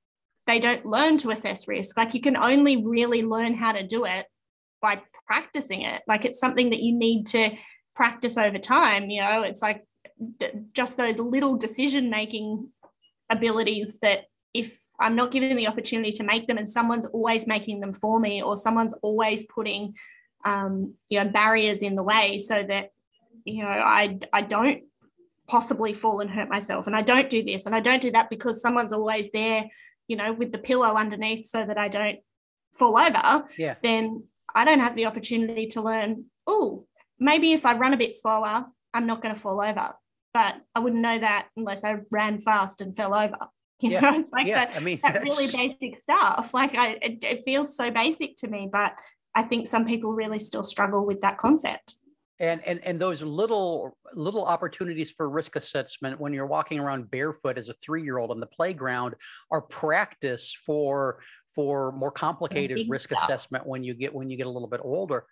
they 0.48 0.58
don't 0.58 0.84
learn 0.84 1.18
to 1.18 1.30
assess 1.30 1.68
risk. 1.68 1.96
Like 1.96 2.12
you 2.12 2.20
can 2.20 2.36
only 2.36 2.84
really 2.84 3.22
learn 3.22 3.54
how 3.54 3.72
to 3.72 3.86
do 3.86 4.04
it 4.04 4.26
by 4.82 5.00
practicing 5.26 5.82
it. 5.82 6.02
Like 6.08 6.24
it's 6.24 6.40
something 6.40 6.70
that 6.70 6.82
you 6.82 6.94
need 6.94 7.28
to 7.28 7.50
practice 7.94 8.36
over 8.36 8.58
time. 8.58 9.10
You 9.10 9.20
know, 9.20 9.42
it's 9.42 9.62
like 9.62 9.84
just 10.72 10.96
those 10.96 11.18
little 11.18 11.56
decision 11.56 12.10
making 12.10 12.68
abilities 13.30 13.98
that 14.02 14.24
if 14.54 14.80
I'm 15.00 15.14
not 15.14 15.30
given 15.30 15.56
the 15.56 15.68
opportunity 15.68 16.12
to 16.12 16.24
make 16.24 16.46
them 16.46 16.58
and 16.58 16.70
someone's 16.70 17.06
always 17.06 17.46
making 17.46 17.80
them 17.80 17.92
for 17.92 18.18
me 18.18 18.42
or 18.42 18.56
someone's 18.56 18.94
always 19.02 19.44
putting 19.46 19.94
um, 20.44 20.94
you 21.08 21.22
know 21.22 21.30
barriers 21.30 21.82
in 21.82 21.94
the 21.94 22.02
way 22.02 22.38
so 22.38 22.62
that 22.62 22.90
you 23.44 23.62
know 23.62 23.68
I 23.68 24.18
I 24.32 24.42
don't 24.42 24.84
possibly 25.46 25.94
fall 25.94 26.20
and 26.20 26.30
hurt 26.30 26.48
myself. 26.48 26.86
And 26.86 26.94
I 26.94 27.02
don't 27.02 27.30
do 27.30 27.42
this 27.42 27.66
and 27.66 27.74
I 27.74 27.80
don't 27.80 28.02
do 28.02 28.10
that 28.10 28.30
because 28.30 28.60
someone's 28.60 28.92
always 28.92 29.30
there 29.30 29.66
you 30.06 30.16
know 30.16 30.32
with 30.32 30.52
the 30.52 30.58
pillow 30.58 30.94
underneath 30.94 31.46
so 31.46 31.64
that 31.64 31.78
I 31.78 31.88
don't 31.88 32.18
fall 32.74 32.98
over. 32.98 33.44
Yeah. 33.56 33.76
then 33.82 34.24
I 34.54 34.64
don't 34.64 34.80
have 34.80 34.96
the 34.96 35.06
opportunity 35.06 35.66
to 35.68 35.82
learn 35.82 36.24
oh 36.46 36.86
maybe 37.18 37.52
if 37.52 37.66
I 37.66 37.76
run 37.76 37.94
a 37.94 37.98
bit 37.98 38.16
slower 38.16 38.66
I'm 38.94 39.06
not 39.06 39.22
going 39.22 39.34
to 39.34 39.40
fall 39.40 39.60
over. 39.60 39.94
But 40.34 40.60
I 40.74 40.80
wouldn't 40.80 41.02
know 41.02 41.18
that 41.18 41.48
unless 41.56 41.84
I 41.84 41.98
ran 42.10 42.38
fast 42.38 42.80
and 42.80 42.96
fell 42.96 43.14
over 43.14 43.36
You 43.80 43.90
yeah. 43.90 44.00
know, 44.00 44.18
it's 44.18 44.32
like 44.32 44.48
yeah. 44.48 44.64
that, 44.64 44.76
I 44.76 44.80
mean, 44.80 44.98
that 45.04 45.22
really 45.22 45.46
basic 45.46 46.02
stuff. 46.02 46.52
Like 46.52 46.74
I, 46.74 46.98
it, 47.00 47.18
it 47.22 47.44
feels 47.44 47.76
so 47.76 47.92
basic 47.92 48.36
to 48.38 48.48
me, 48.48 48.68
but 48.70 48.92
I 49.36 49.42
think 49.42 49.68
some 49.68 49.86
people 49.86 50.14
really 50.14 50.40
still 50.40 50.64
struggle 50.64 51.06
with 51.06 51.20
that 51.20 51.38
concept 51.38 51.94
and 52.40 52.60
and 52.66 52.80
and 52.84 53.00
those 53.00 53.22
little 53.22 53.96
little 54.14 54.44
opportunities 54.44 55.10
for 55.10 55.28
risk 55.28 55.56
assessment 55.56 56.20
when 56.20 56.32
you're 56.32 56.46
walking 56.46 56.78
around 56.78 57.10
barefoot 57.10 57.58
as 57.58 57.68
a 57.68 57.74
three 57.74 58.02
year 58.02 58.18
old 58.18 58.30
on 58.30 58.40
the 58.40 58.46
playground 58.46 59.14
are 59.50 59.60
practice 59.60 60.52
for 60.52 61.20
for 61.58 61.90
more 61.90 62.12
complicated 62.12 62.88
risk 62.88 63.10
assessment 63.10 63.66
when 63.66 63.82
you 63.82 63.92
get 63.92 64.14
when 64.14 64.30
you 64.30 64.36
get 64.36 64.46
a 64.46 64.48
little 64.48 64.68
bit 64.68 64.78
older. 64.84 65.24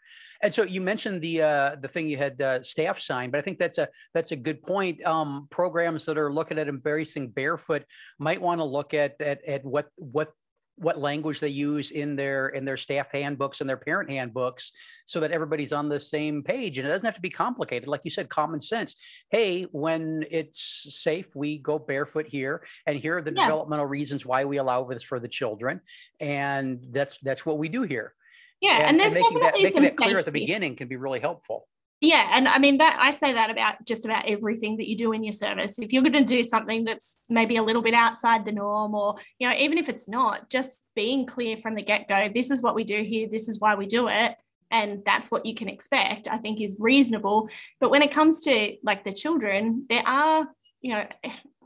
And 0.42 0.52
so 0.52 0.64
you 0.64 0.80
mentioned 0.80 1.22
the 1.22 1.40
uh, 1.40 1.76
the 1.80 1.86
thing 1.86 2.08
you 2.08 2.16
had 2.16 2.42
uh, 2.42 2.64
staff 2.64 2.98
sign 2.98 3.30
but 3.30 3.38
i 3.38 3.42
think 3.42 3.60
that's 3.60 3.78
a 3.78 3.86
that's 4.12 4.32
a 4.32 4.36
good 4.36 4.60
point. 4.60 5.06
Um, 5.06 5.46
programs 5.52 6.04
that 6.06 6.18
are 6.18 6.32
looking 6.32 6.58
at 6.58 6.66
embracing 6.66 7.28
barefoot 7.28 7.84
might 8.18 8.42
want 8.42 8.58
to 8.58 8.64
look 8.64 8.92
at, 8.92 9.20
at 9.20 9.38
at 9.44 9.64
what 9.64 9.86
what 9.94 10.32
what 10.76 10.98
language 10.98 11.40
they 11.40 11.48
use 11.48 11.90
in 11.90 12.16
their 12.16 12.48
in 12.48 12.64
their 12.64 12.76
staff 12.76 13.08
handbooks 13.12 13.60
and 13.60 13.68
their 13.68 13.76
parent 13.76 14.10
handbooks 14.10 14.72
so 15.06 15.20
that 15.20 15.32
everybody's 15.32 15.72
on 15.72 15.88
the 15.88 16.00
same 16.00 16.42
page. 16.42 16.78
And 16.78 16.86
it 16.86 16.90
doesn't 16.90 17.04
have 17.04 17.14
to 17.14 17.20
be 17.20 17.30
complicated. 17.30 17.88
Like 17.88 18.02
you 18.04 18.10
said 18.10 18.28
common 18.28 18.60
sense. 18.60 18.94
Hey 19.30 19.62
when 19.72 20.24
it's 20.30 20.86
safe 20.90 21.34
we 21.34 21.58
go 21.58 21.78
barefoot 21.78 22.26
here. 22.26 22.62
And 22.86 22.98
here 22.98 23.18
are 23.18 23.22
the 23.22 23.32
yeah. 23.32 23.44
developmental 23.44 23.86
reasons 23.86 24.26
why 24.26 24.44
we 24.44 24.58
allow 24.58 24.84
this 24.84 25.02
for 25.02 25.18
the 25.18 25.28
children. 25.28 25.80
And 26.20 26.86
that's 26.90 27.18
that's 27.18 27.46
what 27.46 27.58
we 27.58 27.68
do 27.68 27.82
here. 27.82 28.12
Yeah 28.60 28.78
and, 28.78 28.90
and 28.90 29.00
there's 29.00 29.12
and 29.12 29.20
making 29.22 29.38
definitely 29.40 29.42
that, 29.42 29.54
making 29.54 29.72
some 29.72 29.84
that 29.84 29.96
clear 29.96 30.08
safety. 30.08 30.18
at 30.18 30.24
the 30.26 30.32
beginning 30.32 30.76
can 30.76 30.88
be 30.88 30.96
really 30.96 31.20
helpful 31.20 31.68
yeah 32.00 32.30
and 32.32 32.46
i 32.48 32.58
mean 32.58 32.78
that 32.78 32.96
i 33.00 33.10
say 33.10 33.32
that 33.32 33.50
about 33.50 33.82
just 33.84 34.04
about 34.04 34.26
everything 34.26 34.76
that 34.76 34.88
you 34.88 34.96
do 34.96 35.12
in 35.12 35.24
your 35.24 35.32
service. 35.32 35.78
If 35.78 35.92
you're 35.92 36.02
going 36.02 36.12
to 36.12 36.24
do 36.24 36.42
something 36.42 36.84
that's 36.84 37.18
maybe 37.30 37.56
a 37.56 37.62
little 37.62 37.82
bit 37.82 37.94
outside 37.94 38.44
the 38.44 38.52
norm 38.52 38.94
or 38.94 39.16
you 39.38 39.48
know 39.48 39.54
even 39.56 39.78
if 39.78 39.88
it's 39.88 40.08
not 40.08 40.50
just 40.50 40.88
being 40.94 41.26
clear 41.26 41.56
from 41.58 41.74
the 41.74 41.82
get-go 41.82 42.30
this 42.34 42.50
is 42.50 42.62
what 42.62 42.74
we 42.74 42.84
do 42.84 43.02
here 43.02 43.28
this 43.30 43.48
is 43.48 43.60
why 43.60 43.74
we 43.74 43.86
do 43.86 44.08
it 44.08 44.36
and 44.70 45.02
that's 45.06 45.30
what 45.30 45.46
you 45.46 45.54
can 45.54 45.68
expect 45.68 46.28
i 46.28 46.36
think 46.36 46.60
is 46.60 46.76
reasonable. 46.78 47.48
But 47.80 47.90
when 47.90 48.02
it 48.02 48.12
comes 48.12 48.40
to 48.42 48.76
like 48.82 49.04
the 49.04 49.12
children 49.12 49.86
there 49.88 50.02
are 50.06 50.48
you 50.82 50.92
know 50.92 51.06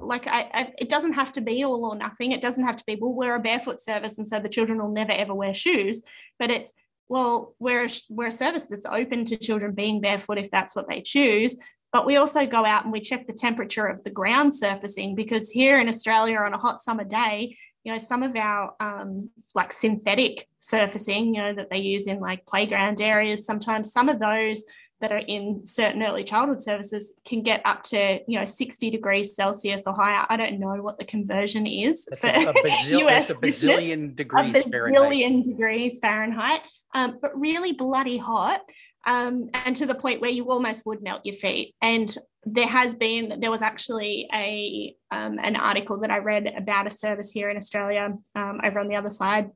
like 0.02 0.26
I, 0.26 0.50
I, 0.52 0.72
it 0.78 0.88
doesn't 0.88 1.12
have 1.12 1.32
to 1.32 1.40
be 1.40 1.64
all 1.64 1.84
or 1.84 1.96
nothing. 1.96 2.32
It 2.32 2.40
doesn't 2.40 2.66
have 2.66 2.76
to 2.76 2.84
be 2.86 2.96
well 2.96 3.12
we're 3.12 3.34
a 3.34 3.40
barefoot 3.40 3.80
service 3.82 4.18
and 4.18 4.26
so 4.26 4.40
the 4.40 4.48
children 4.48 4.80
will 4.80 4.90
never 4.90 5.12
ever 5.12 5.34
wear 5.34 5.54
shoes. 5.54 6.02
But 6.38 6.50
it's 6.50 6.72
well, 7.10 7.56
we're 7.58 7.86
a, 7.86 7.88
we're 8.08 8.28
a 8.28 8.32
service 8.32 8.66
that's 8.66 8.86
open 8.86 9.24
to 9.24 9.36
children 9.36 9.74
being 9.74 10.00
barefoot 10.00 10.38
if 10.38 10.48
that's 10.50 10.76
what 10.76 10.88
they 10.88 11.02
choose. 11.02 11.56
But 11.92 12.06
we 12.06 12.16
also 12.16 12.46
go 12.46 12.64
out 12.64 12.84
and 12.84 12.92
we 12.92 13.00
check 13.00 13.26
the 13.26 13.32
temperature 13.32 13.86
of 13.86 14.02
the 14.04 14.10
ground 14.10 14.54
surfacing 14.54 15.16
because 15.16 15.50
here 15.50 15.78
in 15.78 15.88
Australia 15.88 16.38
on 16.38 16.54
a 16.54 16.58
hot 16.58 16.80
summer 16.80 17.02
day, 17.02 17.58
you 17.82 17.90
know, 17.90 17.98
some 17.98 18.22
of 18.22 18.36
our 18.36 18.74
um, 18.78 19.28
like 19.56 19.72
synthetic 19.72 20.46
surfacing, 20.60 21.34
you 21.34 21.42
know, 21.42 21.52
that 21.52 21.68
they 21.68 21.78
use 21.78 22.06
in 22.06 22.20
like 22.20 22.46
playground 22.46 23.00
areas, 23.00 23.44
sometimes 23.44 23.92
some 23.92 24.08
of 24.08 24.20
those 24.20 24.64
that 25.00 25.10
are 25.10 25.22
in 25.26 25.66
certain 25.66 26.04
early 26.04 26.22
childhood 26.22 26.62
services 26.62 27.14
can 27.24 27.42
get 27.42 27.60
up 27.64 27.82
to 27.82 28.20
you 28.28 28.38
know 28.38 28.44
60 28.44 28.90
degrees 28.90 29.34
celsius 29.34 29.84
or 29.86 29.94
higher 29.94 30.26
i 30.28 30.36
don't 30.36 30.60
know 30.60 30.74
what 30.82 30.98
the 30.98 31.06
conversion 31.06 31.66
is 31.66 32.04
that's, 32.04 32.22
a, 32.22 32.28
a, 32.28 32.52
bazil- 32.62 33.06
that's 33.06 33.30
a 33.30 33.34
bazillion 33.34 34.14
degrees 34.14 34.50
a 34.50 34.52
bazillion 34.52 34.70
fahrenheit. 34.70 35.46
degrees 35.46 35.98
fahrenheit 36.00 36.60
um, 36.94 37.18
but 37.20 37.38
really 37.38 37.72
bloody 37.72 38.16
hot, 38.16 38.60
um, 39.06 39.48
and 39.52 39.76
to 39.76 39.86
the 39.86 39.94
point 39.94 40.20
where 40.20 40.30
you 40.30 40.50
almost 40.50 40.84
would 40.86 41.02
melt 41.02 41.24
your 41.24 41.34
feet. 41.34 41.74
And 41.80 42.14
there 42.44 42.66
has 42.66 42.94
been, 42.94 43.40
there 43.40 43.50
was 43.50 43.62
actually 43.62 44.28
a 44.34 44.94
um, 45.10 45.38
an 45.42 45.56
article 45.56 46.00
that 46.00 46.10
I 46.10 46.18
read 46.18 46.46
about 46.46 46.86
a 46.86 46.90
service 46.90 47.30
here 47.30 47.50
in 47.50 47.56
Australia, 47.56 48.14
um, 48.34 48.60
over 48.64 48.80
on 48.80 48.88
the 48.88 48.96
other 48.96 49.10
side, 49.10 49.50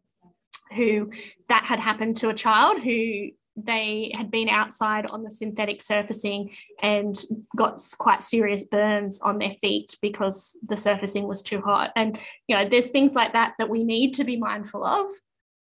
who 0.74 1.10
that 1.48 1.64
had 1.64 1.80
happened 1.80 2.16
to 2.18 2.28
a 2.28 2.34
child 2.34 2.82
who 2.82 3.30
they 3.56 4.10
had 4.16 4.30
been 4.30 4.48
outside 4.48 5.08
on 5.10 5.22
the 5.22 5.30
synthetic 5.30 5.80
surfacing 5.80 6.50
and 6.82 7.14
got 7.56 7.80
quite 7.98 8.22
serious 8.22 8.64
burns 8.64 9.20
on 9.20 9.38
their 9.38 9.52
feet 9.52 9.96
because 10.02 10.58
the 10.68 10.76
surfacing 10.76 11.28
was 11.28 11.40
too 11.42 11.60
hot. 11.60 11.92
And 11.94 12.18
you 12.48 12.56
know, 12.56 12.68
there's 12.68 12.90
things 12.90 13.14
like 13.14 13.32
that 13.32 13.54
that 13.58 13.70
we 13.70 13.84
need 13.84 14.14
to 14.14 14.24
be 14.24 14.36
mindful 14.36 14.84
of 14.84 15.06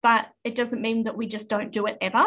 but 0.03 0.29
it 0.45 0.55
doesn't 0.55 0.83
mean 0.83 1.05
that 1.05 1.17
we 1.17 1.27
just 1.27 1.49
don't 1.49 1.73
do 1.73 1.87
it 1.87 1.99
ever 2.01 2.25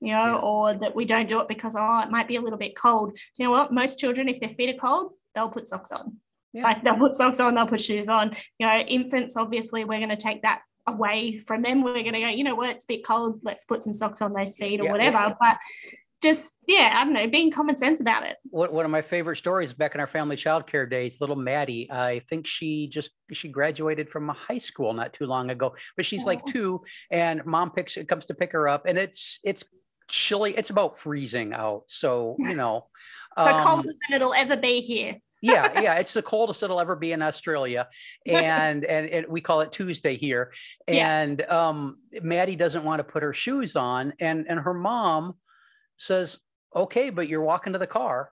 you 0.00 0.14
know, 0.14 0.26
yeah. 0.26 0.34
or 0.36 0.74
that 0.74 0.94
we 0.94 1.04
don't 1.04 1.28
do 1.28 1.40
it 1.40 1.48
because 1.48 1.74
oh, 1.76 2.00
it 2.00 2.10
might 2.10 2.28
be 2.28 2.36
a 2.36 2.40
little 2.40 2.58
bit 2.58 2.76
cold. 2.76 3.14
Do 3.14 3.20
you 3.36 3.44
know 3.44 3.50
what? 3.50 3.72
Most 3.72 3.98
children, 3.98 4.28
if 4.28 4.40
their 4.40 4.50
feet 4.50 4.74
are 4.74 4.78
cold, 4.78 5.12
they'll 5.34 5.48
put 5.48 5.68
socks 5.68 5.92
on. 5.92 6.16
Yeah. 6.52 6.62
Like 6.62 6.82
they'll 6.82 6.96
put 6.96 7.16
socks 7.16 7.40
on, 7.40 7.54
they'll 7.54 7.66
put 7.66 7.80
shoes 7.80 8.08
on. 8.08 8.34
You 8.58 8.66
know, 8.66 8.78
infants, 8.78 9.36
obviously, 9.36 9.84
we're 9.84 9.98
going 9.98 10.08
to 10.10 10.16
take 10.16 10.42
that 10.42 10.62
away 10.86 11.38
from 11.38 11.62
them. 11.62 11.82
We're 11.82 11.94
going 11.94 12.14
to 12.14 12.20
go, 12.20 12.28
you 12.28 12.44
know 12.44 12.54
what? 12.54 12.70
It's 12.70 12.84
a 12.84 12.88
bit 12.88 13.04
cold. 13.04 13.40
Let's 13.42 13.64
put 13.64 13.84
some 13.84 13.94
socks 13.94 14.22
on 14.22 14.32
those 14.32 14.56
feet 14.56 14.80
or 14.80 14.84
yeah, 14.84 14.92
whatever. 14.92 15.36
But 15.40 15.58
just 16.22 16.54
yeah, 16.66 16.92
I 16.94 17.04
don't 17.04 17.12
know, 17.12 17.26
being 17.28 17.50
common 17.50 17.78
sense 17.78 18.00
about 18.00 18.24
it. 18.24 18.36
One 18.50 18.84
of 18.84 18.90
my 18.90 19.02
favorite 19.02 19.36
stories 19.36 19.72
back 19.72 19.94
in 19.94 20.00
our 20.00 20.06
family 20.06 20.36
childcare 20.36 20.88
days, 20.88 21.20
little 21.20 21.36
Maddie. 21.36 21.90
I 21.90 22.20
think 22.28 22.46
she 22.46 22.88
just 22.88 23.10
she 23.32 23.48
graduated 23.48 24.10
from 24.10 24.28
a 24.28 24.32
high 24.32 24.58
school 24.58 24.92
not 24.92 25.12
too 25.12 25.26
long 25.26 25.50
ago, 25.50 25.74
but 25.96 26.06
she's 26.06 26.24
like 26.24 26.40
oh. 26.48 26.50
two, 26.50 26.84
and 27.10 27.44
mom 27.46 27.70
picks 27.70 27.96
it 27.96 28.08
comes 28.08 28.26
to 28.26 28.34
pick 28.34 28.52
her 28.52 28.68
up, 28.68 28.86
and 28.86 28.98
it's 28.98 29.38
it's 29.44 29.64
chilly. 30.08 30.54
It's 30.56 30.70
about 30.70 30.98
freezing 30.98 31.52
out, 31.52 31.84
so 31.88 32.36
you 32.38 32.54
know, 32.54 32.88
um, 33.36 33.62
colder 33.62 33.88
than 33.88 34.16
it'll 34.16 34.34
ever 34.34 34.56
be 34.56 34.80
here. 34.80 35.16
yeah, 35.40 35.80
yeah, 35.80 35.94
it's 35.94 36.14
the 36.14 36.22
coldest 36.22 36.64
it'll 36.64 36.80
ever 36.80 36.96
be 36.96 37.12
in 37.12 37.22
Australia, 37.22 37.86
and 38.26 38.84
and, 38.84 39.08
and 39.08 39.26
we 39.28 39.40
call 39.40 39.60
it 39.60 39.70
Tuesday 39.70 40.16
here. 40.16 40.52
And 40.88 41.38
yeah. 41.46 41.68
um, 41.68 41.98
Maddie 42.22 42.56
doesn't 42.56 42.82
want 42.82 42.98
to 42.98 43.04
put 43.04 43.22
her 43.22 43.32
shoes 43.32 43.76
on, 43.76 44.14
and 44.18 44.46
and 44.48 44.58
her 44.58 44.74
mom 44.74 45.34
says, 45.98 46.38
okay, 46.74 47.10
but 47.10 47.28
you're 47.28 47.42
walking 47.42 47.74
to 47.74 47.78
the 47.78 47.86
car. 47.86 48.30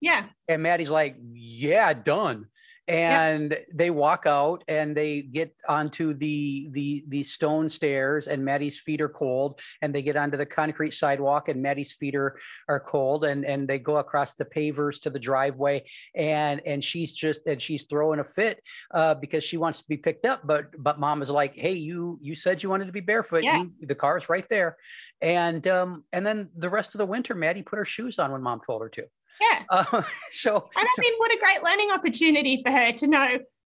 Yeah. 0.00 0.26
And 0.46 0.62
Maddie's 0.62 0.90
like, 0.90 1.16
yeah, 1.32 1.92
done 1.92 2.46
and 2.88 3.50
yep. 3.50 3.66
they 3.72 3.90
walk 3.90 4.24
out 4.26 4.64
and 4.66 4.96
they 4.96 5.20
get 5.20 5.54
onto 5.68 6.14
the 6.14 6.68
the 6.72 7.04
the 7.08 7.22
stone 7.22 7.68
stairs 7.68 8.26
and 8.26 8.42
maddie's 8.42 8.80
feet 8.80 9.02
are 9.02 9.10
cold 9.10 9.60
and 9.82 9.94
they 9.94 10.02
get 10.02 10.16
onto 10.16 10.38
the 10.38 10.46
concrete 10.46 10.94
sidewalk 10.94 11.48
and 11.48 11.62
maddie's 11.62 11.92
feet 11.92 12.14
are 12.14 12.38
are 12.66 12.80
cold 12.80 13.24
and 13.24 13.44
and 13.44 13.68
they 13.68 13.78
go 13.78 13.96
across 13.96 14.34
the 14.34 14.44
pavers 14.44 15.00
to 15.02 15.10
the 15.10 15.18
driveway 15.18 15.84
and 16.14 16.62
and 16.64 16.82
she's 16.82 17.12
just 17.12 17.46
and 17.46 17.60
she's 17.60 17.84
throwing 17.84 18.20
a 18.20 18.24
fit 18.24 18.62
uh, 18.94 19.14
because 19.14 19.44
she 19.44 19.58
wants 19.58 19.82
to 19.82 19.88
be 19.88 19.98
picked 19.98 20.24
up 20.24 20.46
but 20.46 20.70
but 20.82 20.98
mom 20.98 21.20
is 21.20 21.28
like 21.30 21.54
hey 21.54 21.74
you 21.74 22.18
you 22.22 22.34
said 22.34 22.62
you 22.62 22.70
wanted 22.70 22.86
to 22.86 22.92
be 22.92 23.00
barefoot 23.00 23.44
yeah. 23.44 23.62
you, 23.62 23.86
the 23.86 23.94
car's 23.94 24.30
right 24.30 24.46
there 24.48 24.76
and 25.20 25.66
um 25.68 26.04
and 26.12 26.26
then 26.26 26.48
the 26.56 26.70
rest 26.70 26.94
of 26.94 26.98
the 26.98 27.06
winter 27.06 27.34
maddie 27.34 27.62
put 27.62 27.78
her 27.78 27.84
shoes 27.84 28.18
on 28.18 28.32
when 28.32 28.42
mom 28.42 28.60
told 28.66 28.80
her 28.80 28.88
to 28.88 29.04
yeah. 29.40 29.62
Uh, 29.70 30.02
so, 30.30 30.56
and 30.76 30.86
I 30.86 31.00
mean, 31.00 31.12
what 31.18 31.32
a 31.32 31.38
great 31.38 31.62
learning 31.62 31.90
opportunity 31.90 32.62
for 32.64 32.72
her 32.72 32.92
to 32.92 33.06
know, 33.06 33.26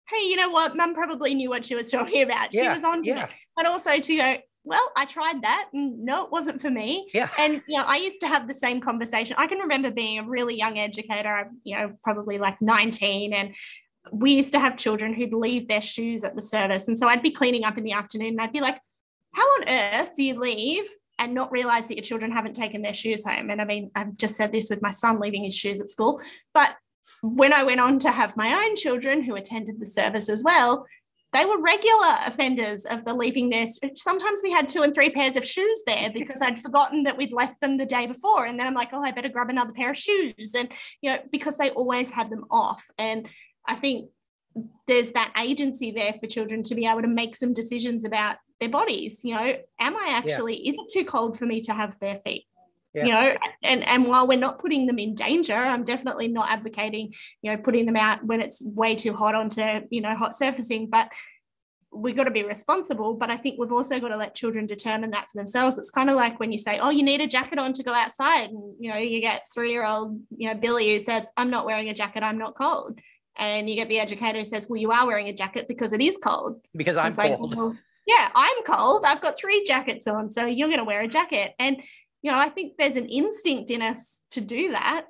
hey, 0.09 0.25
you 0.25 0.35
know 0.35 0.49
what? 0.49 0.75
Mum 0.75 0.93
probably 0.93 1.35
knew 1.35 1.49
what 1.49 1.65
she 1.65 1.75
was 1.75 1.91
talking 1.91 2.23
about. 2.23 2.51
She 2.51 2.59
yeah, 2.59 2.73
was 2.73 2.83
on 2.83 3.03
to 3.03 3.09
yeah. 3.09 3.25
it. 3.25 3.31
But 3.55 3.65
also 3.65 3.99
to 3.99 4.17
go, 4.17 4.37
well, 4.63 4.91
I 4.95 5.05
tried 5.05 5.41
that 5.41 5.69
and 5.73 6.03
no, 6.05 6.25
it 6.25 6.31
wasn't 6.31 6.61
for 6.61 6.69
me. 6.69 7.09
Yeah. 7.13 7.29
And, 7.39 7.61
you 7.67 7.77
know, 7.77 7.83
I 7.85 7.97
used 7.97 8.19
to 8.21 8.27
have 8.27 8.47
the 8.47 8.53
same 8.53 8.79
conversation. 8.79 9.35
I 9.39 9.47
can 9.47 9.59
remember 9.59 9.89
being 9.89 10.19
a 10.19 10.23
really 10.23 10.55
young 10.55 10.77
educator, 10.77 11.49
you 11.63 11.77
know, 11.77 11.93
probably 12.03 12.37
like 12.37 12.61
19. 12.61 13.33
And 13.33 13.55
we 14.11 14.33
used 14.33 14.51
to 14.51 14.59
have 14.59 14.77
children 14.77 15.13
who'd 15.13 15.33
leave 15.33 15.67
their 15.67 15.81
shoes 15.81 16.23
at 16.23 16.35
the 16.35 16.41
service. 16.41 16.87
And 16.87 16.97
so 16.97 17.07
I'd 17.07 17.23
be 17.23 17.31
cleaning 17.31 17.63
up 17.63 17.77
in 17.77 17.83
the 17.83 17.93
afternoon 17.93 18.29
and 18.29 18.41
I'd 18.41 18.53
be 18.53 18.61
like, 18.61 18.79
how 19.33 19.43
on 19.43 19.69
earth 19.69 20.11
do 20.15 20.23
you 20.23 20.39
leave 20.39 20.87
and 21.21 21.35
not 21.35 21.51
realize 21.51 21.87
that 21.87 21.95
your 21.95 22.03
children 22.03 22.31
haven't 22.31 22.55
taken 22.55 22.81
their 22.81 22.95
shoes 22.95 23.23
home. 23.23 23.51
And 23.51 23.61
I 23.61 23.65
mean, 23.65 23.91
I've 23.93 24.17
just 24.17 24.35
said 24.35 24.51
this 24.51 24.71
with 24.71 24.81
my 24.81 24.89
son 24.89 25.19
leaving 25.19 25.43
his 25.43 25.55
shoes 25.55 25.79
at 25.79 25.91
school. 25.91 26.19
But 26.51 26.75
when 27.21 27.53
I 27.53 27.63
went 27.63 27.79
on 27.79 27.99
to 27.99 28.11
have 28.11 28.35
my 28.35 28.51
own 28.51 28.75
children 28.75 29.21
who 29.21 29.35
attended 29.35 29.79
the 29.79 29.85
service 29.85 30.29
as 30.29 30.41
well, 30.43 30.87
they 31.31 31.45
were 31.45 31.61
regular 31.61 32.15
offenders 32.25 32.85
of 32.85 33.05
the 33.05 33.13
leaving 33.13 33.51
their 33.51 33.67
sometimes 33.93 34.41
we 34.43 34.51
had 34.51 34.67
two 34.67 34.81
and 34.81 34.95
three 34.95 35.11
pairs 35.11 35.37
of 35.37 35.47
shoes 35.47 35.81
there 35.87 36.11
because 36.13 36.41
i'd 36.41 36.59
forgotten 36.59 37.03
that 37.03 37.15
we'd 37.15 37.31
left 37.31 37.61
them 37.61 37.77
the 37.77 37.85
day 37.85 38.05
before 38.05 38.45
and 38.47 38.59
then 38.59 38.67
i'm 38.67 38.73
like 38.73 38.89
oh 38.91 39.01
i 39.01 39.11
better 39.11 39.29
grab 39.29 39.49
another 39.49 39.71
pair 39.71 39.91
of 39.91 39.97
shoes 39.97 40.53
and 40.57 40.67
you 41.01 41.09
know 41.09 41.17
because 41.31 41.55
they 41.55 41.69
always 41.69 42.11
had 42.11 42.29
them 42.29 42.43
off 42.51 42.83
and 42.97 43.29
i 43.65 43.75
think 43.75 44.09
there's 44.87 45.11
that 45.13 45.33
agency 45.39 45.91
there 45.91 46.13
for 46.19 46.27
children 46.27 46.63
to 46.63 46.75
be 46.75 46.85
able 46.85 47.01
to 47.01 47.07
make 47.07 47.35
some 47.35 47.53
decisions 47.53 48.05
about 48.05 48.37
their 48.59 48.69
bodies 48.69 49.21
you 49.23 49.33
know 49.33 49.53
am 49.79 49.95
i 49.95 50.09
actually 50.09 50.61
yeah. 50.63 50.71
is 50.71 50.77
it 50.77 50.91
too 50.91 51.05
cold 51.05 51.37
for 51.37 51.45
me 51.45 51.61
to 51.61 51.73
have 51.73 51.99
bare 51.99 52.17
feet 52.17 52.45
yeah. 52.93 53.05
you 53.05 53.11
know 53.11 53.37
and 53.63 53.87
and 53.87 54.05
while 54.05 54.27
we're 54.27 54.37
not 54.37 54.59
putting 54.59 54.85
them 54.85 54.99
in 54.99 55.15
danger 55.15 55.55
i'm 55.55 55.83
definitely 55.83 56.27
not 56.27 56.49
advocating 56.49 57.13
you 57.41 57.51
know 57.51 57.57
putting 57.57 57.85
them 57.85 57.95
out 57.95 58.23
when 58.25 58.41
it's 58.41 58.61
way 58.63 58.95
too 58.95 59.13
hot 59.13 59.35
onto 59.35 59.61
you 59.89 60.01
know 60.01 60.15
hot 60.15 60.35
surfacing 60.35 60.87
but 60.87 61.09
we've 61.93 62.15
got 62.15 62.23
to 62.23 62.31
be 62.31 62.43
responsible 62.43 63.15
but 63.15 63.29
i 63.29 63.35
think 63.35 63.59
we've 63.59 63.71
also 63.71 63.99
got 63.99 64.09
to 64.09 64.17
let 64.17 64.35
children 64.35 64.65
determine 64.65 65.11
that 65.11 65.27
for 65.29 65.37
themselves 65.37 65.77
it's 65.77 65.89
kind 65.89 66.09
of 66.09 66.15
like 66.15 66.39
when 66.39 66.51
you 66.51 66.59
say 66.59 66.79
oh 66.79 66.89
you 66.89 67.03
need 67.03 67.21
a 67.21 67.27
jacket 67.27 67.59
on 67.59 67.73
to 67.73 67.83
go 67.83 67.93
outside 67.93 68.49
and 68.49 68.75
you 68.79 68.89
know 68.89 68.97
you 68.97 69.19
get 69.19 69.45
three 69.53 69.71
year 69.71 69.85
old 69.85 70.19
you 70.37 70.47
know 70.47 70.55
billy 70.55 70.91
who 70.91 70.99
says 70.99 71.25
i'm 71.35 71.49
not 71.49 71.65
wearing 71.65 71.89
a 71.89 71.93
jacket 71.93 72.23
i'm 72.23 72.37
not 72.37 72.55
cold 72.55 72.99
and 73.37 73.69
you 73.69 73.75
get 73.75 73.89
the 73.89 73.99
educator 73.99 74.39
who 74.39 74.45
says, 74.45 74.67
"Well, 74.69 74.79
you 74.79 74.91
are 74.91 75.07
wearing 75.07 75.27
a 75.27 75.33
jacket 75.33 75.67
because 75.67 75.93
it 75.93 76.01
is 76.01 76.17
cold." 76.17 76.61
Because 76.75 76.97
I'm 76.97 77.13
cold. 77.13 77.49
Like, 77.49 77.57
well, 77.57 77.77
yeah, 78.07 78.29
I'm 78.35 78.63
cold. 78.63 79.03
I've 79.05 79.21
got 79.21 79.37
three 79.37 79.63
jackets 79.63 80.07
on, 80.07 80.31
so 80.31 80.45
you're 80.45 80.67
going 80.67 80.79
to 80.79 80.85
wear 80.85 81.01
a 81.01 81.07
jacket. 81.07 81.53
And 81.59 81.77
you 82.21 82.31
know, 82.31 82.37
I 82.37 82.49
think 82.49 82.73
there's 82.77 82.97
an 82.97 83.07
instinct 83.07 83.71
in 83.71 83.81
us 83.81 84.21
to 84.31 84.41
do 84.41 84.71
that, 84.71 85.07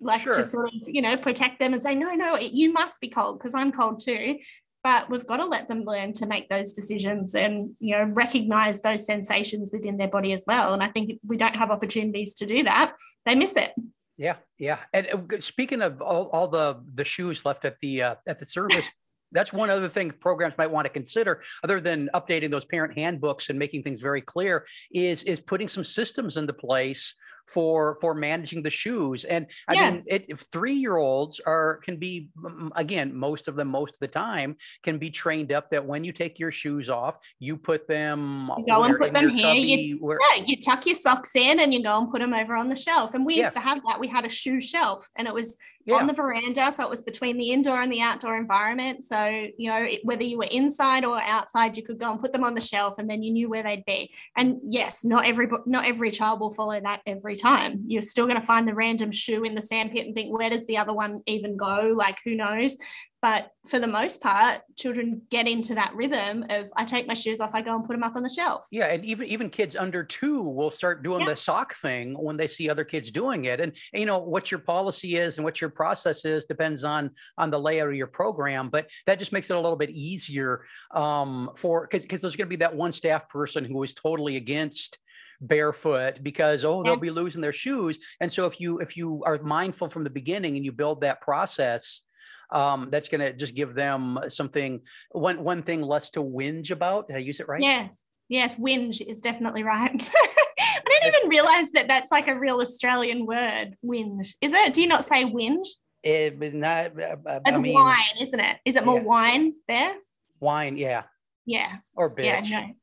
like 0.00 0.22
sure. 0.22 0.34
to 0.34 0.44
sort 0.44 0.68
of 0.68 0.88
you 0.88 1.02
know 1.02 1.16
protect 1.16 1.60
them 1.60 1.72
and 1.72 1.82
say, 1.82 1.94
"No, 1.94 2.14
no, 2.14 2.38
you 2.38 2.72
must 2.72 3.00
be 3.00 3.08
cold 3.08 3.38
because 3.38 3.54
I'm 3.54 3.72
cold 3.72 4.00
too." 4.00 4.38
But 4.84 5.10
we've 5.10 5.26
got 5.26 5.38
to 5.38 5.46
let 5.46 5.68
them 5.68 5.82
learn 5.82 6.12
to 6.12 6.26
make 6.26 6.48
those 6.48 6.72
decisions 6.72 7.34
and 7.34 7.70
you 7.80 7.96
know 7.96 8.04
recognize 8.04 8.80
those 8.80 9.04
sensations 9.04 9.72
within 9.72 9.96
their 9.96 10.08
body 10.08 10.32
as 10.32 10.44
well. 10.46 10.72
And 10.72 10.82
I 10.82 10.88
think 10.88 11.18
we 11.26 11.36
don't 11.36 11.56
have 11.56 11.70
opportunities 11.70 12.34
to 12.34 12.46
do 12.46 12.62
that, 12.62 12.94
they 13.24 13.34
miss 13.34 13.56
it. 13.56 13.72
Yeah, 14.18 14.36
yeah. 14.58 14.78
And 14.92 15.06
uh, 15.06 15.40
speaking 15.40 15.82
of 15.82 16.00
all, 16.00 16.28
all 16.32 16.48
the 16.48 16.80
the 16.94 17.04
shoes 17.04 17.44
left 17.44 17.64
at 17.64 17.76
the 17.80 18.02
uh, 18.02 18.14
at 18.26 18.38
the 18.38 18.46
service, 18.46 18.88
that's 19.32 19.52
one 19.52 19.68
other 19.68 19.88
thing 19.88 20.10
programs 20.10 20.54
might 20.56 20.70
want 20.70 20.86
to 20.86 20.90
consider, 20.90 21.42
other 21.62 21.80
than 21.80 22.08
updating 22.14 22.50
those 22.50 22.64
parent 22.64 22.98
handbooks 22.98 23.50
and 23.50 23.58
making 23.58 23.82
things 23.82 24.00
very 24.00 24.22
clear, 24.22 24.66
is 24.90 25.22
is 25.24 25.40
putting 25.40 25.68
some 25.68 25.84
systems 25.84 26.36
into 26.36 26.54
place 26.54 27.14
for 27.46 27.96
for 28.00 28.14
managing 28.14 28.62
the 28.62 28.70
shoes. 28.70 29.24
And 29.24 29.46
I 29.68 29.74
yeah. 29.74 29.90
mean, 29.90 30.04
it, 30.06 30.26
if 30.28 30.40
three 30.52 30.74
year 30.74 30.96
olds 30.96 31.40
are 31.40 31.76
can 31.78 31.96
be 31.96 32.28
again, 32.74 33.14
most 33.14 33.48
of 33.48 33.56
them 33.56 33.68
most 33.68 33.94
of 33.94 34.00
the 34.00 34.08
time 34.08 34.56
can 34.82 34.98
be 34.98 35.10
trained 35.10 35.52
up 35.52 35.70
that 35.70 35.84
when 35.84 36.04
you 36.04 36.12
take 36.12 36.38
your 36.38 36.50
shoes 36.50 36.90
off, 36.90 37.18
you 37.38 37.56
put 37.56 37.86
them 37.88 38.50
you 38.58 38.66
go 38.66 38.82
and 38.82 38.98
put 38.98 39.12
them 39.12 39.30
here. 39.30 39.54
You, 39.54 39.98
where, 39.98 40.18
yeah, 40.34 40.44
you 40.44 40.60
tuck 40.60 40.86
your 40.86 40.94
socks 40.94 41.36
in 41.36 41.60
and 41.60 41.72
you 41.72 41.82
go 41.82 41.98
and 41.98 42.10
put 42.10 42.20
them 42.20 42.34
over 42.34 42.56
on 42.56 42.68
the 42.68 42.76
shelf. 42.76 43.14
And 43.14 43.24
we 43.24 43.36
yeah. 43.36 43.44
used 43.44 43.54
to 43.54 43.60
have 43.60 43.80
that. 43.86 44.00
We 44.00 44.08
had 44.08 44.24
a 44.24 44.28
shoe 44.28 44.60
shelf, 44.60 45.08
and 45.16 45.26
it 45.26 45.34
was 45.34 45.56
yeah. 45.86 45.96
on 45.96 46.06
the 46.06 46.12
veranda, 46.12 46.72
so 46.72 46.82
it 46.82 46.90
was 46.90 47.02
between 47.02 47.38
the 47.38 47.52
indoor 47.52 47.80
and 47.80 47.92
the 47.92 48.00
outdoor 48.00 48.36
environment. 48.36 49.06
So 49.06 49.48
you 49.56 49.70
know, 49.70 49.86
whether 50.02 50.24
you 50.24 50.38
were 50.38 50.48
inside 50.50 51.04
or 51.04 51.20
outside, 51.22 51.76
you 51.76 51.82
could 51.82 51.98
go 51.98 52.10
and 52.10 52.20
put 52.20 52.32
them 52.32 52.44
on 52.44 52.54
the 52.54 52.60
shelf, 52.60 52.96
and 52.98 53.08
then 53.08 53.22
you 53.22 53.32
knew 53.32 53.48
where 53.48 53.62
they'd 53.62 53.84
be. 53.84 54.12
And 54.36 54.58
yes, 54.68 55.04
not 55.04 55.26
every 55.26 55.48
not 55.64 55.86
every 55.86 56.10
child 56.10 56.40
will 56.40 56.52
follow 56.52 56.78
that 56.80 57.02
every 57.06 57.35
time. 57.36 57.84
You're 57.86 58.02
still 58.02 58.26
going 58.26 58.40
to 58.40 58.46
find 58.46 58.66
the 58.66 58.74
random 58.74 59.12
shoe 59.12 59.44
in 59.44 59.54
the 59.54 59.62
sandpit 59.62 60.06
and 60.06 60.14
think, 60.14 60.36
where 60.36 60.50
does 60.50 60.66
the 60.66 60.78
other 60.78 60.92
one 60.92 61.22
even 61.26 61.56
go? 61.56 61.94
Like, 61.96 62.18
who 62.24 62.34
knows? 62.34 62.76
But 63.22 63.50
for 63.66 63.80
the 63.80 63.88
most 63.88 64.20
part, 64.20 64.60
children 64.76 65.22
get 65.30 65.48
into 65.48 65.74
that 65.74 65.92
rhythm 65.96 66.44
of 66.48 66.66
I 66.76 66.84
take 66.84 67.08
my 67.08 67.14
shoes 67.14 67.40
off, 67.40 67.50
I 67.54 67.60
go 67.62 67.74
and 67.74 67.84
put 67.84 67.94
them 67.94 68.04
up 68.04 68.14
on 68.14 68.22
the 68.22 68.28
shelf. 68.28 68.68
Yeah, 68.70 68.86
and 68.86 69.04
even 69.04 69.26
even 69.26 69.50
kids 69.50 69.74
under 69.74 70.04
two 70.04 70.42
will 70.42 70.70
start 70.70 71.02
doing 71.02 71.22
yeah. 71.22 71.30
the 71.30 71.36
sock 71.36 71.74
thing 71.74 72.14
when 72.14 72.36
they 72.36 72.46
see 72.46 72.70
other 72.70 72.84
kids 72.84 73.10
doing 73.10 73.46
it. 73.46 73.60
And 73.60 73.74
you 73.92 74.06
know 74.06 74.18
what 74.18 74.52
your 74.52 74.60
policy 74.60 75.16
is 75.16 75.38
and 75.38 75.44
what 75.44 75.60
your 75.60 75.70
process 75.70 76.24
is 76.24 76.44
depends 76.44 76.84
on 76.84 77.10
on 77.36 77.50
the 77.50 77.58
layout 77.58 77.88
of 77.88 77.96
your 77.96 78.06
program. 78.06 78.68
But 78.68 78.90
that 79.06 79.18
just 79.18 79.32
makes 79.32 79.50
it 79.50 79.56
a 79.56 79.60
little 79.60 79.76
bit 79.76 79.90
easier 79.90 80.64
um, 80.94 81.50
for 81.56 81.88
because 81.90 82.20
there's 82.20 82.36
going 82.36 82.46
to 82.46 82.56
be 82.56 82.56
that 82.56 82.76
one 82.76 82.92
staff 82.92 83.28
person 83.28 83.64
who 83.64 83.82
is 83.82 83.92
totally 83.92 84.36
against 84.36 84.98
barefoot 85.40 86.22
because 86.22 86.64
oh 86.64 86.82
they'll 86.82 86.96
be 86.96 87.10
losing 87.10 87.40
their 87.40 87.52
shoes. 87.52 87.98
And 88.20 88.32
so 88.32 88.46
if 88.46 88.60
you 88.60 88.78
if 88.80 88.96
you 88.96 89.22
are 89.24 89.38
mindful 89.42 89.88
from 89.88 90.04
the 90.04 90.10
beginning 90.10 90.56
and 90.56 90.64
you 90.64 90.72
build 90.72 91.00
that 91.02 91.20
process 91.20 92.02
um, 92.50 92.88
that's 92.90 93.08
going 93.08 93.20
to 93.20 93.32
just 93.32 93.54
give 93.54 93.74
them 93.74 94.18
something 94.28 94.80
one 95.10 95.42
one 95.42 95.62
thing 95.62 95.82
less 95.82 96.10
to 96.10 96.20
whinge 96.20 96.70
about. 96.70 97.08
Did 97.08 97.16
i 97.16 97.20
use 97.20 97.40
it 97.40 97.48
right? 97.48 97.60
Yes. 97.60 97.96
Yes 98.28 98.54
whinge 98.56 99.00
is 99.00 99.20
definitely 99.20 99.62
right. 99.62 99.90
I 100.58 101.00
didn't 101.02 101.16
even 101.16 101.28
realize 101.28 101.70
that 101.72 101.88
that's 101.88 102.10
like 102.10 102.28
a 102.28 102.38
real 102.38 102.60
australian 102.60 103.26
word 103.26 103.76
whinge. 103.84 104.34
Is 104.40 104.52
it 104.52 104.74
do 104.74 104.80
you 104.80 104.88
not 104.88 105.04
say 105.04 105.24
whinge? 105.24 105.68
It 106.02 106.38
was 106.38 106.52
not 106.52 107.00
uh, 107.00 107.16
uh 107.26 107.40
it's 107.46 107.58
I 107.58 107.60
mean, 107.60 107.74
wine 107.74 108.16
isn't 108.20 108.40
it? 108.40 108.58
Is 108.64 108.76
it 108.76 108.84
more 108.84 108.98
yeah. 108.98 109.04
wine 109.04 109.52
there? 109.68 109.94
Wine 110.40 110.76
yeah. 110.76 111.04
Yeah. 111.44 111.76
Or 111.94 112.14
bitch. 112.14 112.24
yeah 112.24 112.40
no 112.40 112.74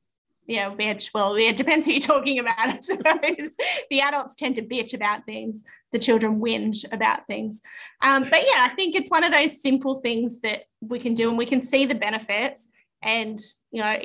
yeah, 0.46 0.70
bitch. 0.70 1.12
Well, 1.14 1.36
it 1.36 1.58
depends 1.58 1.86
who 1.86 1.94
you're 1.94 2.02
talking 2.02 2.40
about, 2.40 2.58
I 2.58 2.80
suppose. 2.80 3.50
the 3.90 4.02
adults 4.02 4.36
tend 4.36 4.56
to 4.56 4.62
bitch 4.62 4.94
about 4.94 5.26
things, 5.26 5.64
the 5.92 6.00
children 6.00 6.40
whinge 6.40 6.86
about 6.92 7.28
things. 7.28 7.62
Um, 8.02 8.24
but 8.24 8.42
yeah, 8.42 8.68
I 8.70 8.74
think 8.76 8.96
it's 8.96 9.10
one 9.10 9.24
of 9.24 9.32
those 9.32 9.62
simple 9.62 10.02
things 10.02 10.40
that 10.42 10.64
we 10.82 11.00
can 11.00 11.14
do 11.14 11.30
and 11.30 11.38
we 11.38 11.46
can 11.46 11.62
see 11.62 11.86
the 11.86 11.96
benefits. 11.96 12.68
And, 13.02 13.38
you 13.72 13.82
know, 13.82 13.98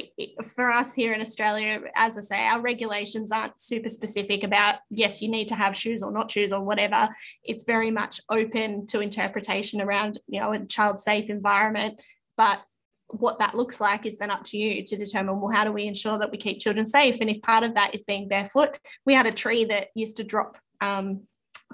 for 0.56 0.70
us 0.70 0.92
here 0.92 1.12
in 1.12 1.20
Australia, 1.20 1.80
as 1.94 2.18
I 2.18 2.20
say, 2.20 2.46
our 2.46 2.60
regulations 2.60 3.30
aren't 3.30 3.60
super 3.60 3.88
specific 3.88 4.42
about, 4.42 4.76
yes, 4.90 5.22
you 5.22 5.28
need 5.28 5.48
to 5.48 5.54
have 5.54 5.76
shoes 5.76 6.02
or 6.02 6.10
not 6.10 6.32
shoes 6.32 6.52
or 6.52 6.64
whatever. 6.64 7.08
It's 7.44 7.62
very 7.62 7.92
much 7.92 8.20
open 8.28 8.88
to 8.88 9.00
interpretation 9.00 9.80
around, 9.80 10.20
you 10.26 10.40
know, 10.40 10.52
a 10.52 10.64
child 10.64 11.00
safe 11.00 11.30
environment. 11.30 12.00
But 12.36 12.60
what 13.08 13.38
that 13.38 13.54
looks 13.54 13.80
like 13.80 14.04
is 14.04 14.18
then 14.18 14.30
up 14.30 14.44
to 14.44 14.56
you 14.56 14.84
to 14.84 14.96
determine 14.96 15.40
well 15.40 15.52
how 15.52 15.64
do 15.64 15.72
we 15.72 15.86
ensure 15.86 16.18
that 16.18 16.30
we 16.30 16.38
keep 16.38 16.60
children 16.60 16.88
safe? 16.88 17.20
And 17.20 17.30
if 17.30 17.40
part 17.42 17.64
of 17.64 17.74
that 17.74 17.94
is 17.94 18.04
being 18.04 18.28
barefoot 18.28 18.78
we 19.04 19.14
had 19.14 19.26
a 19.26 19.32
tree 19.32 19.64
that 19.64 19.88
used 19.94 20.16
to 20.18 20.24
drop 20.24 20.56
um, 20.80 21.22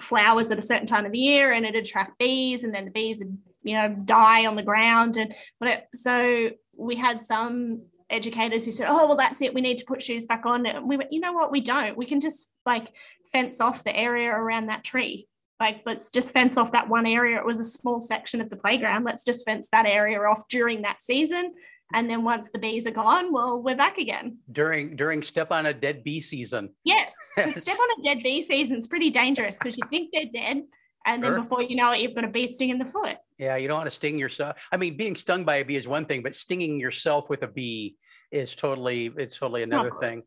flowers 0.01 0.51
at 0.51 0.59
a 0.59 0.63
certain 0.63 0.87
time 0.87 1.05
of 1.05 1.13
the 1.13 1.19
year 1.19 1.53
and 1.53 1.67
it'd 1.67 1.85
attract 1.85 2.19
bees 2.19 2.65
and 2.65 2.75
then 2.75 2.85
the 2.85 2.91
bees 2.91 3.19
would 3.19 3.37
you 3.63 3.75
know 3.75 3.89
die 4.05 4.47
on 4.47 4.57
the 4.57 4.63
ground 4.63 5.17
and 5.17 5.35
so 5.95 6.51
we 6.77 6.95
had 6.95 7.23
some 7.23 7.83
educators 8.11 8.65
who 8.65 8.71
said 8.71 8.89
oh 8.89 9.07
well 9.07 9.17
that's 9.17 9.41
it. 9.41 9.55
We 9.55 9.61
need 9.61 9.79
to 9.79 9.85
put 9.87 10.03
shoes 10.03 10.27
back 10.27 10.47
on. 10.47 10.67
And 10.67 10.89
we 10.89 10.97
went 10.97 11.13
you 11.13 11.21
know 11.21 11.33
what? 11.33 11.51
We 11.51 11.61
don't. 11.61 11.97
We 11.97 12.07
can 12.07 12.21
just 12.21 12.49
like 12.67 12.93
fence 13.33 13.61
off 13.61 13.85
the 13.85 13.97
area 13.97 14.31
around 14.31 14.67
that 14.67 14.85
tree 14.85 15.27
like 15.61 15.83
let's 15.87 16.11
just 16.11 16.33
fence 16.33 16.57
off 16.57 16.73
that 16.73 16.89
one 16.89 17.07
area. 17.07 17.39
It 17.39 17.47
was 17.47 17.61
a 17.61 17.65
small 17.65 18.01
section 18.01 18.41
of 18.41 18.51
the 18.51 18.57
playground. 18.57 19.05
Let's 19.05 19.25
just 19.25 19.45
fence 19.45 19.69
that 19.73 19.87
area 19.87 20.19
off 20.21 20.43
during 20.49 20.83
that 20.83 21.03
season. 21.03 21.55
And 21.93 22.11
then 22.11 22.25
once 22.25 22.51
the 22.51 22.59
bees 22.59 22.87
are 22.87 22.93
gone 22.93 23.33
well 23.33 23.63
we're 23.63 23.77
back 23.77 23.99
again. 23.99 24.39
During 24.51 24.97
during 24.97 25.23
step 25.23 25.53
on 25.53 25.67
a 25.67 25.73
dead 25.73 26.03
bee 26.03 26.21
season. 26.21 26.71
Yes 26.85 27.15
step 27.51 27.79
on 27.79 28.01
a 28.01 28.03
dead 28.03 28.23
bee 28.23 28.43
season 28.43 28.77
is 28.77 28.87
pretty 28.87 29.11
dangerous 29.11 29.59
because 29.59 29.77
you 29.77 29.85
think 29.91 30.11
they're 30.13 30.25
dead 30.33 30.63
and 31.07 31.23
then 31.23 31.33
sure. 31.33 31.43
before 31.43 31.63
you 31.63 31.77
know 31.77 31.93
it 31.93 32.01
you've 32.01 32.15
got 32.15 32.25
a 32.25 32.29
bee 32.29 32.49
sting 32.49 32.71
in 32.71 32.79
the 32.79 32.87
foot. 32.87 33.19
Yeah 33.39 33.57
you 33.57 33.69
don't 33.69 33.77
want 33.77 33.87
to 33.87 33.95
sting 33.95 34.19
yourself. 34.19 34.67
I 34.73 34.77
mean 34.77 34.97
being 34.97 35.15
stung 35.15 35.45
by 35.45 35.57
a 35.57 35.65
bee 35.65 35.77
is 35.77 35.87
one 35.87 36.07
thing 36.07 36.23
but 36.23 36.35
stinging 36.35 36.81
yourself 36.81 37.31
with 37.31 37.43
a 37.43 37.49
bee 37.49 37.97
is 38.33 38.57
totally 38.57 39.13
it's 39.17 39.39
totally 39.39 39.63
another 39.63 39.93
thing 40.01 40.25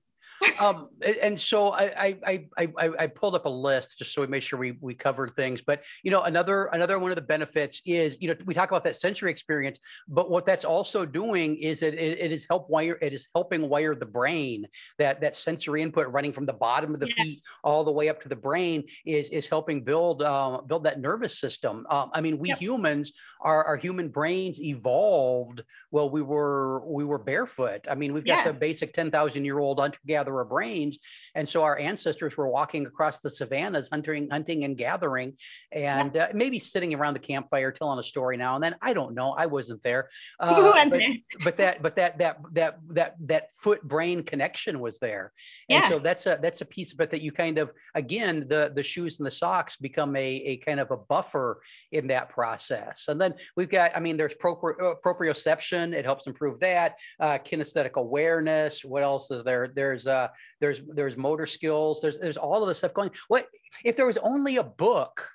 um, 0.59 0.89
and 1.21 1.39
so 1.39 1.71
I, 1.71 2.15
I, 2.25 2.47
I, 2.57 2.89
I, 2.99 3.07
pulled 3.07 3.35
up 3.35 3.45
a 3.45 3.49
list 3.49 3.99
just 3.99 4.13
so 4.13 4.21
we 4.21 4.27
made 4.27 4.43
sure 4.43 4.59
we, 4.59 4.77
we 4.81 4.93
covered 4.93 5.35
things. 5.35 5.61
But, 5.61 5.83
you 6.03 6.11
know, 6.11 6.23
another, 6.23 6.65
another 6.73 6.99
one 6.99 7.11
of 7.11 7.15
the 7.15 7.21
benefits 7.21 7.81
is, 7.85 8.17
you 8.19 8.27
know, 8.27 8.35
we 8.45 8.53
talk 8.53 8.69
about 8.69 8.83
that 8.83 8.95
sensory 8.95 9.31
experience, 9.31 9.79
but 10.07 10.29
what 10.29 10.45
that's 10.45 10.65
also 10.65 11.05
doing 11.05 11.57
is 11.57 11.81
it, 11.81 11.95
it, 11.95 12.19
it 12.19 12.31
is 12.31 12.45
help 12.47 12.69
wire, 12.69 12.97
it 13.01 13.13
is 13.13 13.27
helping 13.33 13.67
wire 13.69 13.95
the 13.95 14.05
brain 14.05 14.67
that, 14.99 15.21
that 15.21 15.35
sensory 15.35 15.81
input 15.81 16.07
running 16.11 16.31
from 16.31 16.45
the 16.45 16.53
bottom 16.53 16.93
of 16.93 16.99
the 16.99 17.09
yeah. 17.17 17.23
feet 17.23 17.41
all 17.63 17.83
the 17.83 17.91
way 17.91 18.09
up 18.09 18.21
to 18.21 18.29
the 18.29 18.35
brain 18.35 18.83
is, 19.05 19.29
is 19.29 19.47
helping 19.47 19.83
build, 19.83 20.21
uh, 20.21 20.61
build 20.67 20.83
that 20.83 20.99
nervous 20.99 21.39
system. 21.39 21.85
Um, 21.89 22.11
I 22.13 22.21
mean, 22.21 22.37
we 22.37 22.49
yep. 22.49 22.59
humans, 22.59 23.13
our, 23.41 23.63
our 23.63 23.77
human 23.77 24.09
brains 24.09 24.61
evolved 24.61 25.63
Well, 25.91 26.09
we 26.09 26.21
were, 26.21 26.85
we 26.87 27.05
were 27.05 27.19
barefoot. 27.19 27.87
I 27.89 27.95
mean, 27.95 28.13
we've 28.13 28.25
got 28.25 28.45
yeah. 28.45 28.51
the 28.51 28.53
basic 28.53 28.93
10,000 28.93 29.45
year 29.45 29.59
old 29.59 29.79
hunter 29.79 29.99
gatherer 30.05 30.26
gatherer 30.27 30.45
brains. 30.45 30.99
And 31.35 31.47
so 31.47 31.63
our 31.63 31.77
ancestors 31.77 32.37
were 32.37 32.49
walking 32.49 32.85
across 32.85 33.19
the 33.19 33.29
savannas, 33.29 33.89
hunting, 33.89 34.29
hunting 34.29 34.63
and 34.63 34.77
gathering, 34.77 35.33
and 35.71 36.11
yeah. 36.13 36.23
uh, 36.23 36.27
maybe 36.33 36.59
sitting 36.59 36.93
around 36.93 37.13
the 37.13 37.19
campfire 37.19 37.71
telling 37.71 37.99
a 37.99 38.03
story 38.03 38.37
now 38.37 38.55
and 38.55 38.63
then. 38.63 38.75
I 38.81 38.93
don't 38.93 39.13
know. 39.13 39.31
I 39.31 39.45
wasn't 39.45 39.83
there. 39.83 40.09
Uh, 40.39 40.87
but, 40.89 41.01
but, 41.43 41.57
that, 41.57 41.81
but 41.81 41.95
that, 41.95 42.19
that, 42.19 42.39
that, 42.53 42.77
that, 42.89 43.15
that 43.21 43.49
foot 43.55 43.81
brain 43.81 44.21
connection 44.23 44.79
was 44.79 44.99
there. 44.99 45.31
And 45.69 45.81
yeah. 45.81 45.89
so 45.89 45.99
that's 45.99 46.25
a, 46.27 46.37
that's 46.41 46.61
a 46.61 46.65
piece 46.65 46.93
of 46.93 46.99
it 47.01 47.09
that 47.11 47.21
you 47.21 47.31
kind 47.31 47.57
of, 47.57 47.73
again, 47.95 48.45
the, 48.47 48.71
the 48.75 48.83
shoes 48.83 49.19
and 49.19 49.25
the 49.25 49.31
socks 49.31 49.77
become 49.77 50.15
a, 50.15 50.25
a 50.25 50.57
kind 50.57 50.79
of 50.79 50.91
a 50.91 50.97
buffer 50.97 51.61
in 51.91 52.07
that 52.07 52.29
process. 52.29 53.05
And 53.07 53.19
then 53.19 53.33
we've 53.55 53.69
got, 53.69 53.95
I 53.95 53.99
mean, 53.99 54.15
there's 54.15 54.35
propri- 54.35 54.79
uh, 54.79 54.95
proprioception. 55.03 55.93
It 55.93 56.05
helps 56.05 56.27
improve 56.27 56.59
that. 56.59 56.97
Uh, 57.19 57.39
kinesthetic 57.39 57.93
awareness. 57.93 58.85
What 58.85 59.03
else 59.03 59.31
is 59.31 59.43
there? 59.43 59.67
There's 59.73 60.07
uh, 60.07 60.16
there's 60.59 60.81
there's 60.87 61.15
motor 61.17 61.47
skills. 61.47 62.01
There's 62.01 62.19
there's 62.19 62.37
all 62.37 62.61
of 62.61 62.67
this 62.67 62.79
stuff 62.79 62.93
going. 62.93 63.11
What 63.27 63.47
if 63.83 63.95
there 63.95 64.05
was 64.05 64.17
only 64.17 64.57
a 64.57 64.63
book 64.63 65.29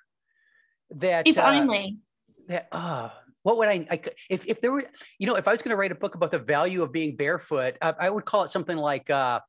that 0.96 1.26
if 1.26 1.38
uh, 1.38 1.52
only 1.54 1.98
that 2.48 2.68
uh 2.72 3.10
what 3.42 3.58
would 3.58 3.68
I, 3.68 3.86
I 3.90 4.00
if 4.30 4.46
if 4.46 4.60
there 4.60 4.72
were 4.72 4.84
you 5.18 5.26
know 5.26 5.36
if 5.36 5.48
I 5.48 5.52
was 5.52 5.62
going 5.62 5.70
to 5.70 5.76
write 5.76 5.92
a 5.92 5.96
book 5.96 6.14
about 6.14 6.30
the 6.30 6.38
value 6.38 6.82
of 6.82 6.92
being 6.92 7.16
barefoot, 7.16 7.76
I, 7.82 7.94
I 8.00 8.10
would 8.10 8.24
call 8.24 8.44
it 8.44 8.50
something 8.50 8.76
like 8.76 9.10
uh 9.10 9.40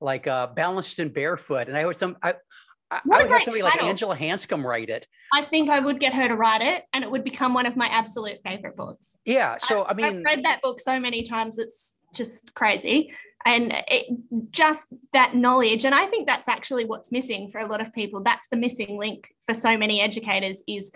like 0.00 0.26
uh 0.26 0.48
balanced 0.48 0.98
and 0.98 1.12
barefoot. 1.12 1.68
And 1.68 1.76
I 1.76 1.84
would 1.84 1.96
some 1.96 2.16
I 2.22 2.34
I, 2.90 2.96
I 2.96 3.22
would 3.22 3.30
have 3.30 3.42
somebody 3.44 3.62
title. 3.62 3.80
like 3.80 3.82
Angela 3.82 4.16
Hanscom 4.16 4.64
write 4.64 4.88
it. 4.88 5.06
I 5.32 5.42
think 5.42 5.70
I 5.70 5.78
would 5.78 6.00
get 6.00 6.12
her 6.12 6.26
to 6.26 6.34
write 6.34 6.60
it, 6.60 6.84
and 6.92 7.04
it 7.04 7.10
would 7.10 7.22
become 7.22 7.54
one 7.54 7.66
of 7.66 7.76
my 7.76 7.86
absolute 7.86 8.38
favorite 8.44 8.76
books. 8.76 9.16
Yeah. 9.24 9.58
So 9.58 9.82
I, 9.82 9.90
I 9.90 9.94
mean, 9.94 10.06
I've 10.06 10.24
read 10.24 10.44
that 10.44 10.60
book 10.60 10.80
so 10.80 10.98
many 10.98 11.22
times; 11.22 11.58
it's 11.58 11.94
just 12.14 12.52
crazy 12.54 13.12
and 13.46 13.72
it, 13.88 14.06
just 14.50 14.86
that 15.12 15.34
knowledge. 15.34 15.84
And 15.84 15.94
i 15.94 16.06
think 16.06 16.26
that's 16.26 16.48
actually 16.48 16.84
what's 16.84 17.12
missing 17.12 17.50
for 17.50 17.58
a 17.58 17.66
lot 17.66 17.80
of 17.80 17.92
people. 17.92 18.22
That's 18.22 18.48
the 18.48 18.56
missing 18.56 18.98
link 18.98 19.32
for 19.46 19.54
so 19.54 19.76
many 19.76 20.00
educators 20.00 20.62
is 20.66 20.92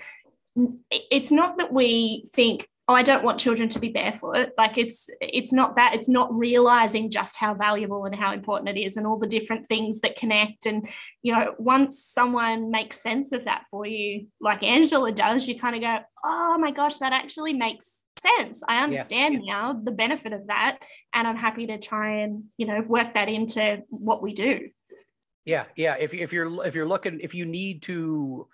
it's 0.90 1.32
not 1.32 1.58
that 1.58 1.72
we 1.72 2.28
think 2.32 2.68
oh 2.86 2.94
i 2.94 3.02
don't 3.02 3.24
want 3.24 3.40
children 3.40 3.68
to 3.70 3.80
be 3.80 3.88
barefoot. 3.88 4.50
Like 4.56 4.78
it's 4.78 5.08
it's 5.20 5.52
not 5.52 5.76
that. 5.76 5.94
It's 5.94 6.08
not 6.08 6.32
realizing 6.34 7.10
just 7.10 7.36
how 7.36 7.54
valuable 7.54 8.04
and 8.04 8.14
how 8.14 8.32
important 8.32 8.76
it 8.76 8.80
is 8.80 8.96
and 8.96 9.06
all 9.06 9.18
the 9.18 9.26
different 9.26 9.68
things 9.68 10.00
that 10.00 10.16
connect. 10.16 10.66
And 10.66 10.88
you 11.22 11.32
know 11.32 11.54
once 11.58 12.04
someone 12.04 12.70
makes 12.70 13.00
sense 13.00 13.32
of 13.32 13.44
that 13.44 13.64
for 13.70 13.86
you 13.86 14.26
like 14.40 14.62
angela 14.62 15.12
does 15.12 15.48
you 15.48 15.58
kind 15.58 15.74
of 15.76 15.82
go 15.82 15.98
oh 16.24 16.58
my 16.58 16.70
gosh 16.70 16.98
that 16.98 17.12
actually 17.12 17.54
makes 17.54 18.03
sense 18.18 18.62
i 18.68 18.82
understand 18.82 19.42
yeah. 19.44 19.52
now 19.52 19.72
the 19.72 19.90
benefit 19.90 20.32
of 20.32 20.46
that 20.46 20.78
and 21.12 21.26
i'm 21.26 21.36
happy 21.36 21.66
to 21.66 21.78
try 21.78 22.20
and 22.20 22.44
you 22.56 22.66
know 22.66 22.80
work 22.86 23.14
that 23.14 23.28
into 23.28 23.82
what 23.88 24.22
we 24.22 24.34
do 24.34 24.68
yeah 25.44 25.64
yeah 25.76 25.96
if, 25.98 26.14
if 26.14 26.32
you're 26.32 26.64
if 26.64 26.74
you're 26.74 26.86
looking 26.86 27.20
if 27.20 27.34
you 27.34 27.44
need 27.44 27.82
to 27.82 28.46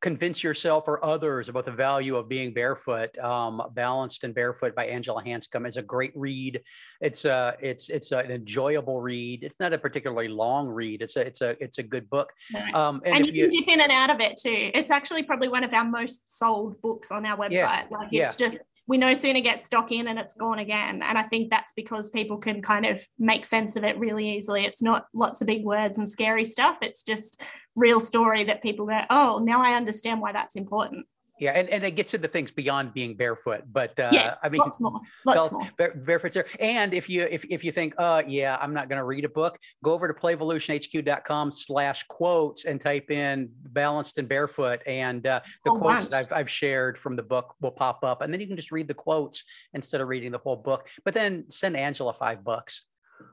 convince 0.00 0.42
yourself 0.42 0.88
or 0.88 1.04
others 1.04 1.48
about 1.48 1.66
the 1.66 1.72
value 1.72 2.16
of 2.16 2.28
being 2.28 2.52
barefoot. 2.52 3.16
Um, 3.18 3.62
Balanced 3.74 4.24
and 4.24 4.34
Barefoot 4.34 4.74
by 4.74 4.86
Angela 4.86 5.22
Hanscom 5.22 5.68
is 5.68 5.76
a 5.76 5.82
great 5.82 6.12
read. 6.14 6.62
It's 7.00 7.24
a 7.24 7.56
it's 7.60 7.90
it's 7.90 8.12
an 8.12 8.30
enjoyable 8.30 9.00
read. 9.00 9.44
It's 9.44 9.60
not 9.60 9.72
a 9.72 9.78
particularly 9.78 10.28
long 10.28 10.68
read. 10.68 11.02
It's 11.02 11.16
a 11.16 11.26
it's 11.26 11.40
a 11.42 11.62
it's 11.62 11.78
a 11.78 11.82
good 11.82 12.08
book. 12.08 12.30
Um, 12.74 13.02
and, 13.04 13.16
and 13.16 13.26
you 13.26 13.48
can 13.48 13.50
dip 13.50 13.68
in 13.68 13.80
and 13.80 13.92
out 13.92 14.10
of 14.10 14.20
it 14.20 14.38
too. 14.38 14.70
It's 14.74 14.90
actually 14.90 15.22
probably 15.22 15.48
one 15.48 15.64
of 15.64 15.72
our 15.74 15.84
most 15.84 16.22
sold 16.26 16.80
books 16.80 17.10
on 17.10 17.26
our 17.26 17.36
website. 17.36 17.52
Yeah, 17.52 17.84
like 17.90 18.08
it's 18.12 18.36
just 18.36 18.60
we 18.90 18.98
no 18.98 19.14
sooner 19.14 19.40
get 19.40 19.64
stock 19.64 19.92
in 19.92 20.08
and 20.08 20.18
it's 20.18 20.34
gone 20.34 20.58
again. 20.58 21.00
And 21.00 21.16
I 21.16 21.22
think 21.22 21.48
that's 21.48 21.72
because 21.74 22.10
people 22.10 22.38
can 22.38 22.60
kind 22.60 22.84
of 22.84 23.00
make 23.20 23.46
sense 23.46 23.76
of 23.76 23.84
it 23.84 23.96
really 23.96 24.28
easily. 24.36 24.64
It's 24.64 24.82
not 24.82 25.06
lots 25.14 25.40
of 25.40 25.46
big 25.46 25.64
words 25.64 25.96
and 25.96 26.10
scary 26.10 26.44
stuff. 26.44 26.78
It's 26.82 27.04
just 27.04 27.40
real 27.76 28.00
story 28.00 28.42
that 28.42 28.64
people 28.64 28.86
go, 28.86 29.00
oh, 29.08 29.40
now 29.44 29.62
I 29.62 29.74
understand 29.74 30.20
why 30.20 30.32
that's 30.32 30.56
important. 30.56 31.06
Yeah, 31.40 31.52
and, 31.52 31.70
and 31.70 31.82
it 31.84 31.92
gets 31.92 32.12
into 32.12 32.28
things 32.28 32.50
beyond 32.50 32.92
being 32.92 33.16
barefoot, 33.16 33.62
but 33.72 33.98
uh, 33.98 34.10
yeah, 34.12 34.34
I 34.42 34.50
mean, 34.50 34.58
lots 34.58 34.78
more, 34.78 35.00
lots 35.24 35.50
more. 35.50 35.66
Bare, 35.78 35.94
barefoot's 35.94 36.34
there. 36.34 36.44
And 36.60 36.92
if 36.92 37.08
you 37.08 37.22
if 37.22 37.46
if 37.48 37.64
you 37.64 37.72
think, 37.72 37.94
uh, 37.96 38.22
yeah, 38.26 38.58
I'm 38.60 38.74
not 38.74 38.90
going 38.90 38.98
to 38.98 39.04
read 39.04 39.24
a 39.24 39.28
book, 39.30 39.58
go 39.82 39.94
over 39.94 40.06
to 40.06 40.12
playvolutionhq.com 40.12 41.50
slash 41.50 42.02
quotes 42.08 42.66
and 42.66 42.78
type 42.78 43.10
in 43.10 43.48
balanced 43.50 44.18
and 44.18 44.28
barefoot, 44.28 44.82
and 44.86 45.26
uh, 45.26 45.40
the 45.64 45.70
oh, 45.70 45.78
quotes 45.78 46.06
that 46.08 46.26
I've, 46.26 46.32
I've 46.40 46.50
shared 46.50 46.98
from 46.98 47.16
the 47.16 47.22
book 47.22 47.54
will 47.62 47.70
pop 47.70 48.04
up, 48.04 48.20
and 48.20 48.30
then 48.30 48.40
you 48.40 48.46
can 48.46 48.56
just 48.56 48.70
read 48.70 48.86
the 48.86 48.94
quotes 48.94 49.42
instead 49.72 50.02
of 50.02 50.08
reading 50.08 50.32
the 50.32 50.38
whole 50.38 50.56
book. 50.56 50.90
But 51.06 51.14
then 51.14 51.46
send 51.48 51.74
Angela 51.74 52.12
five 52.12 52.44
bucks. 52.44 52.84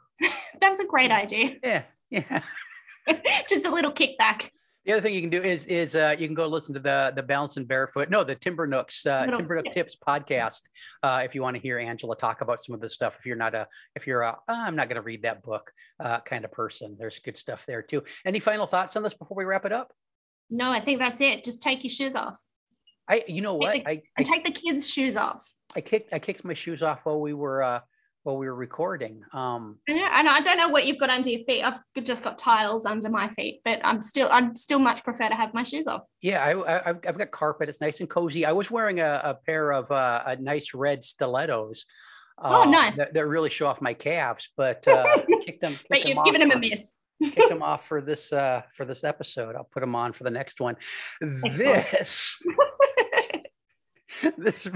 That's 0.62 0.80
a 0.80 0.86
great 0.86 1.12
idea. 1.12 1.58
Yeah, 1.62 1.84
yeah. 2.10 2.41
just 3.50 3.65
a 3.65 3.70
little 3.70 3.91
kickback. 3.91 4.52
The 4.88 4.93
other 4.93 5.02
thing 5.02 5.15
you 5.15 5.19
can 5.19 5.30
do 5.30 5.43
is 5.43 5.65
is 5.65 5.97
uh, 5.97 6.15
you 6.17 6.28
can 6.28 6.34
go 6.34 6.47
listen 6.47 6.73
to 6.73 6.80
the 6.80 7.12
the 7.13 7.21
Balance 7.21 7.58
and 7.58 7.67
Barefoot, 7.67 8.10
no, 8.10 8.23
the 8.23 8.38
TimberNook's 8.38 9.06
uh, 9.06 9.26
TimberNook 9.26 9.65
yes. 9.65 9.73
Tips 9.73 9.97
podcast 9.97 10.62
uh, 11.04 11.21
if 11.26 11.36
you 11.36 11.41
want 11.41 11.58
to 11.58 11.62
hear 11.62 11.78
Angela 11.78 12.15
talk 12.15 12.39
about 12.39 12.63
some 12.63 12.73
of 12.73 12.80
the 12.80 12.89
stuff. 12.89 13.17
If 13.19 13.26
you're 13.26 13.36
not 13.36 13.54
a 13.54 13.67
if 13.97 14.08
you're 14.08 14.21
a 14.21 14.38
oh, 14.47 14.54
I'm 14.65 14.78
not 14.78 14.88
going 14.88 14.95
to 14.95 15.02
read 15.02 15.23
that 15.23 15.43
book 15.43 15.73
uh, 16.00 16.21
kind 16.21 16.45
of 16.45 16.54
person, 16.54 16.95
there's 16.97 17.19
good 17.19 17.36
stuff 17.36 17.65
there 17.65 17.82
too. 17.82 18.02
Any 18.26 18.39
final 18.39 18.65
thoughts 18.65 18.95
on 18.95 19.04
this 19.04 19.13
before 19.13 19.36
we 19.36 19.43
wrap 19.43 19.65
it 19.65 19.73
up? 19.73 19.91
No, 20.50 20.71
I 20.71 20.80
think 20.80 21.02
that's 21.02 21.19
it. 21.19 21.43
Just 21.43 21.62
take 21.62 21.84
your 21.84 21.91
shoes 21.91 22.15
off. 22.15 22.38
I 23.10 23.26
you 23.28 23.41
know 23.41 23.56
what 23.56 23.76
I, 23.76 24.04
I 24.17 24.23
take 24.23 24.45
the 24.45 24.52
kids' 24.52 24.89
shoes 24.89 25.17
off. 25.17 25.45
I 25.76 25.82
kicked 25.82 26.13
I 26.13 26.19
kicked 26.19 26.45
my 26.45 26.54
shoes 26.54 26.82
off 26.82 27.06
while 27.06 27.19
we 27.19 27.34
were 27.34 27.62
uh, 27.62 27.80
while 28.27 28.37
we 28.37 28.45
were 28.45 28.55
recording. 28.55 29.23
Um, 29.31 29.77
I 29.87 29.93
know, 29.93 30.03
I. 30.03 30.37
I 30.37 30.41
don't 30.41 30.57
know 30.57 30.67
what 30.67 30.85
you've 30.85 30.99
got 30.99 31.09
under 31.09 31.29
your 31.29 31.45
feet. 31.45 31.63
I've 31.63 31.79
just 32.03 32.25
got 32.25 32.37
tiles 32.37 32.85
under 32.85 33.09
my 33.09 33.29
feet, 33.29 33.61
but 33.63 33.79
I'm 33.85 34.01
still, 34.01 34.27
I'd 34.29 34.57
still 34.57 34.79
much 34.79 35.01
prefer 35.05 35.29
to 35.29 35.35
have 35.35 35.53
my 35.53 35.63
shoes 35.63 35.87
off. 35.87 36.01
Yeah, 36.21 36.43
I, 36.43 36.89
have 37.05 37.17
got 37.17 37.31
carpet. 37.31 37.69
It's 37.69 37.79
nice 37.79 38.01
and 38.01 38.09
cozy. 38.09 38.45
I 38.45 38.51
was 38.51 38.69
wearing 38.69 38.99
a, 38.99 39.21
a 39.23 39.33
pair 39.45 39.71
of 39.71 39.89
uh, 39.91 40.23
a 40.25 40.35
nice 40.35 40.73
red 40.73 41.05
stilettos. 41.05 41.85
Uh, 42.37 42.63
oh, 42.65 42.69
nice. 42.69 42.97
That, 42.97 43.13
that, 43.13 43.25
really 43.25 43.49
show 43.49 43.67
off 43.67 43.81
my 43.81 43.93
calves, 43.93 44.49
but 44.57 44.85
uh, 44.89 45.05
kicked 45.45 45.61
them. 45.61 45.71
Kicked 45.71 45.87
but 45.89 46.05
you've 46.05 46.25
given 46.25 46.41
them 46.41 46.51
a 46.51 46.59
miss. 46.59 46.91
kick 47.33 47.47
them 47.47 47.63
off 47.63 47.87
for 47.87 48.01
this 48.01 48.33
uh, 48.33 48.63
for 48.73 48.83
this 48.83 49.05
episode. 49.05 49.55
I'll 49.55 49.69
put 49.71 49.79
them 49.79 49.95
on 49.95 50.11
for 50.11 50.25
the 50.25 50.31
next 50.31 50.59
one. 50.59 50.75
This. 51.21 52.37
this 54.37 54.69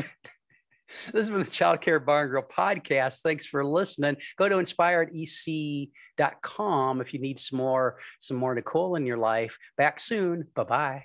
this 1.05 1.13
has 1.13 1.29
been 1.29 1.39
the 1.39 1.45
Child 1.45 1.81
Care 1.81 1.99
Bar 1.99 2.27
& 2.27 2.29
Grill 2.29 2.43
podcast. 2.43 3.21
Thanks 3.21 3.45
for 3.45 3.65
listening. 3.65 4.17
Go 4.37 4.47
to 4.49 4.55
inspiredec.com 4.55 7.01
if 7.01 7.13
you 7.13 7.19
need 7.19 7.39
some 7.39 7.57
more, 7.57 7.97
some 8.19 8.37
more 8.37 8.55
Nicole 8.55 8.95
in 8.95 9.05
your 9.05 9.17
life. 9.17 9.57
Back 9.77 9.99
soon. 9.99 10.47
Bye-bye. 10.55 11.03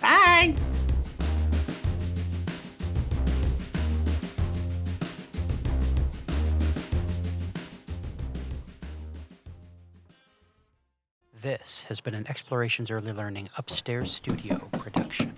Bye. 0.00 0.54
This 11.42 11.86
has 11.88 12.00
been 12.00 12.14
an 12.14 12.28
Explorations 12.28 12.88
Early 12.88 13.12
Learning 13.12 13.48
Upstairs 13.56 14.12
Studio 14.12 14.68
production. 14.70 15.34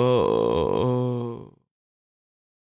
oh. 0.00 0.49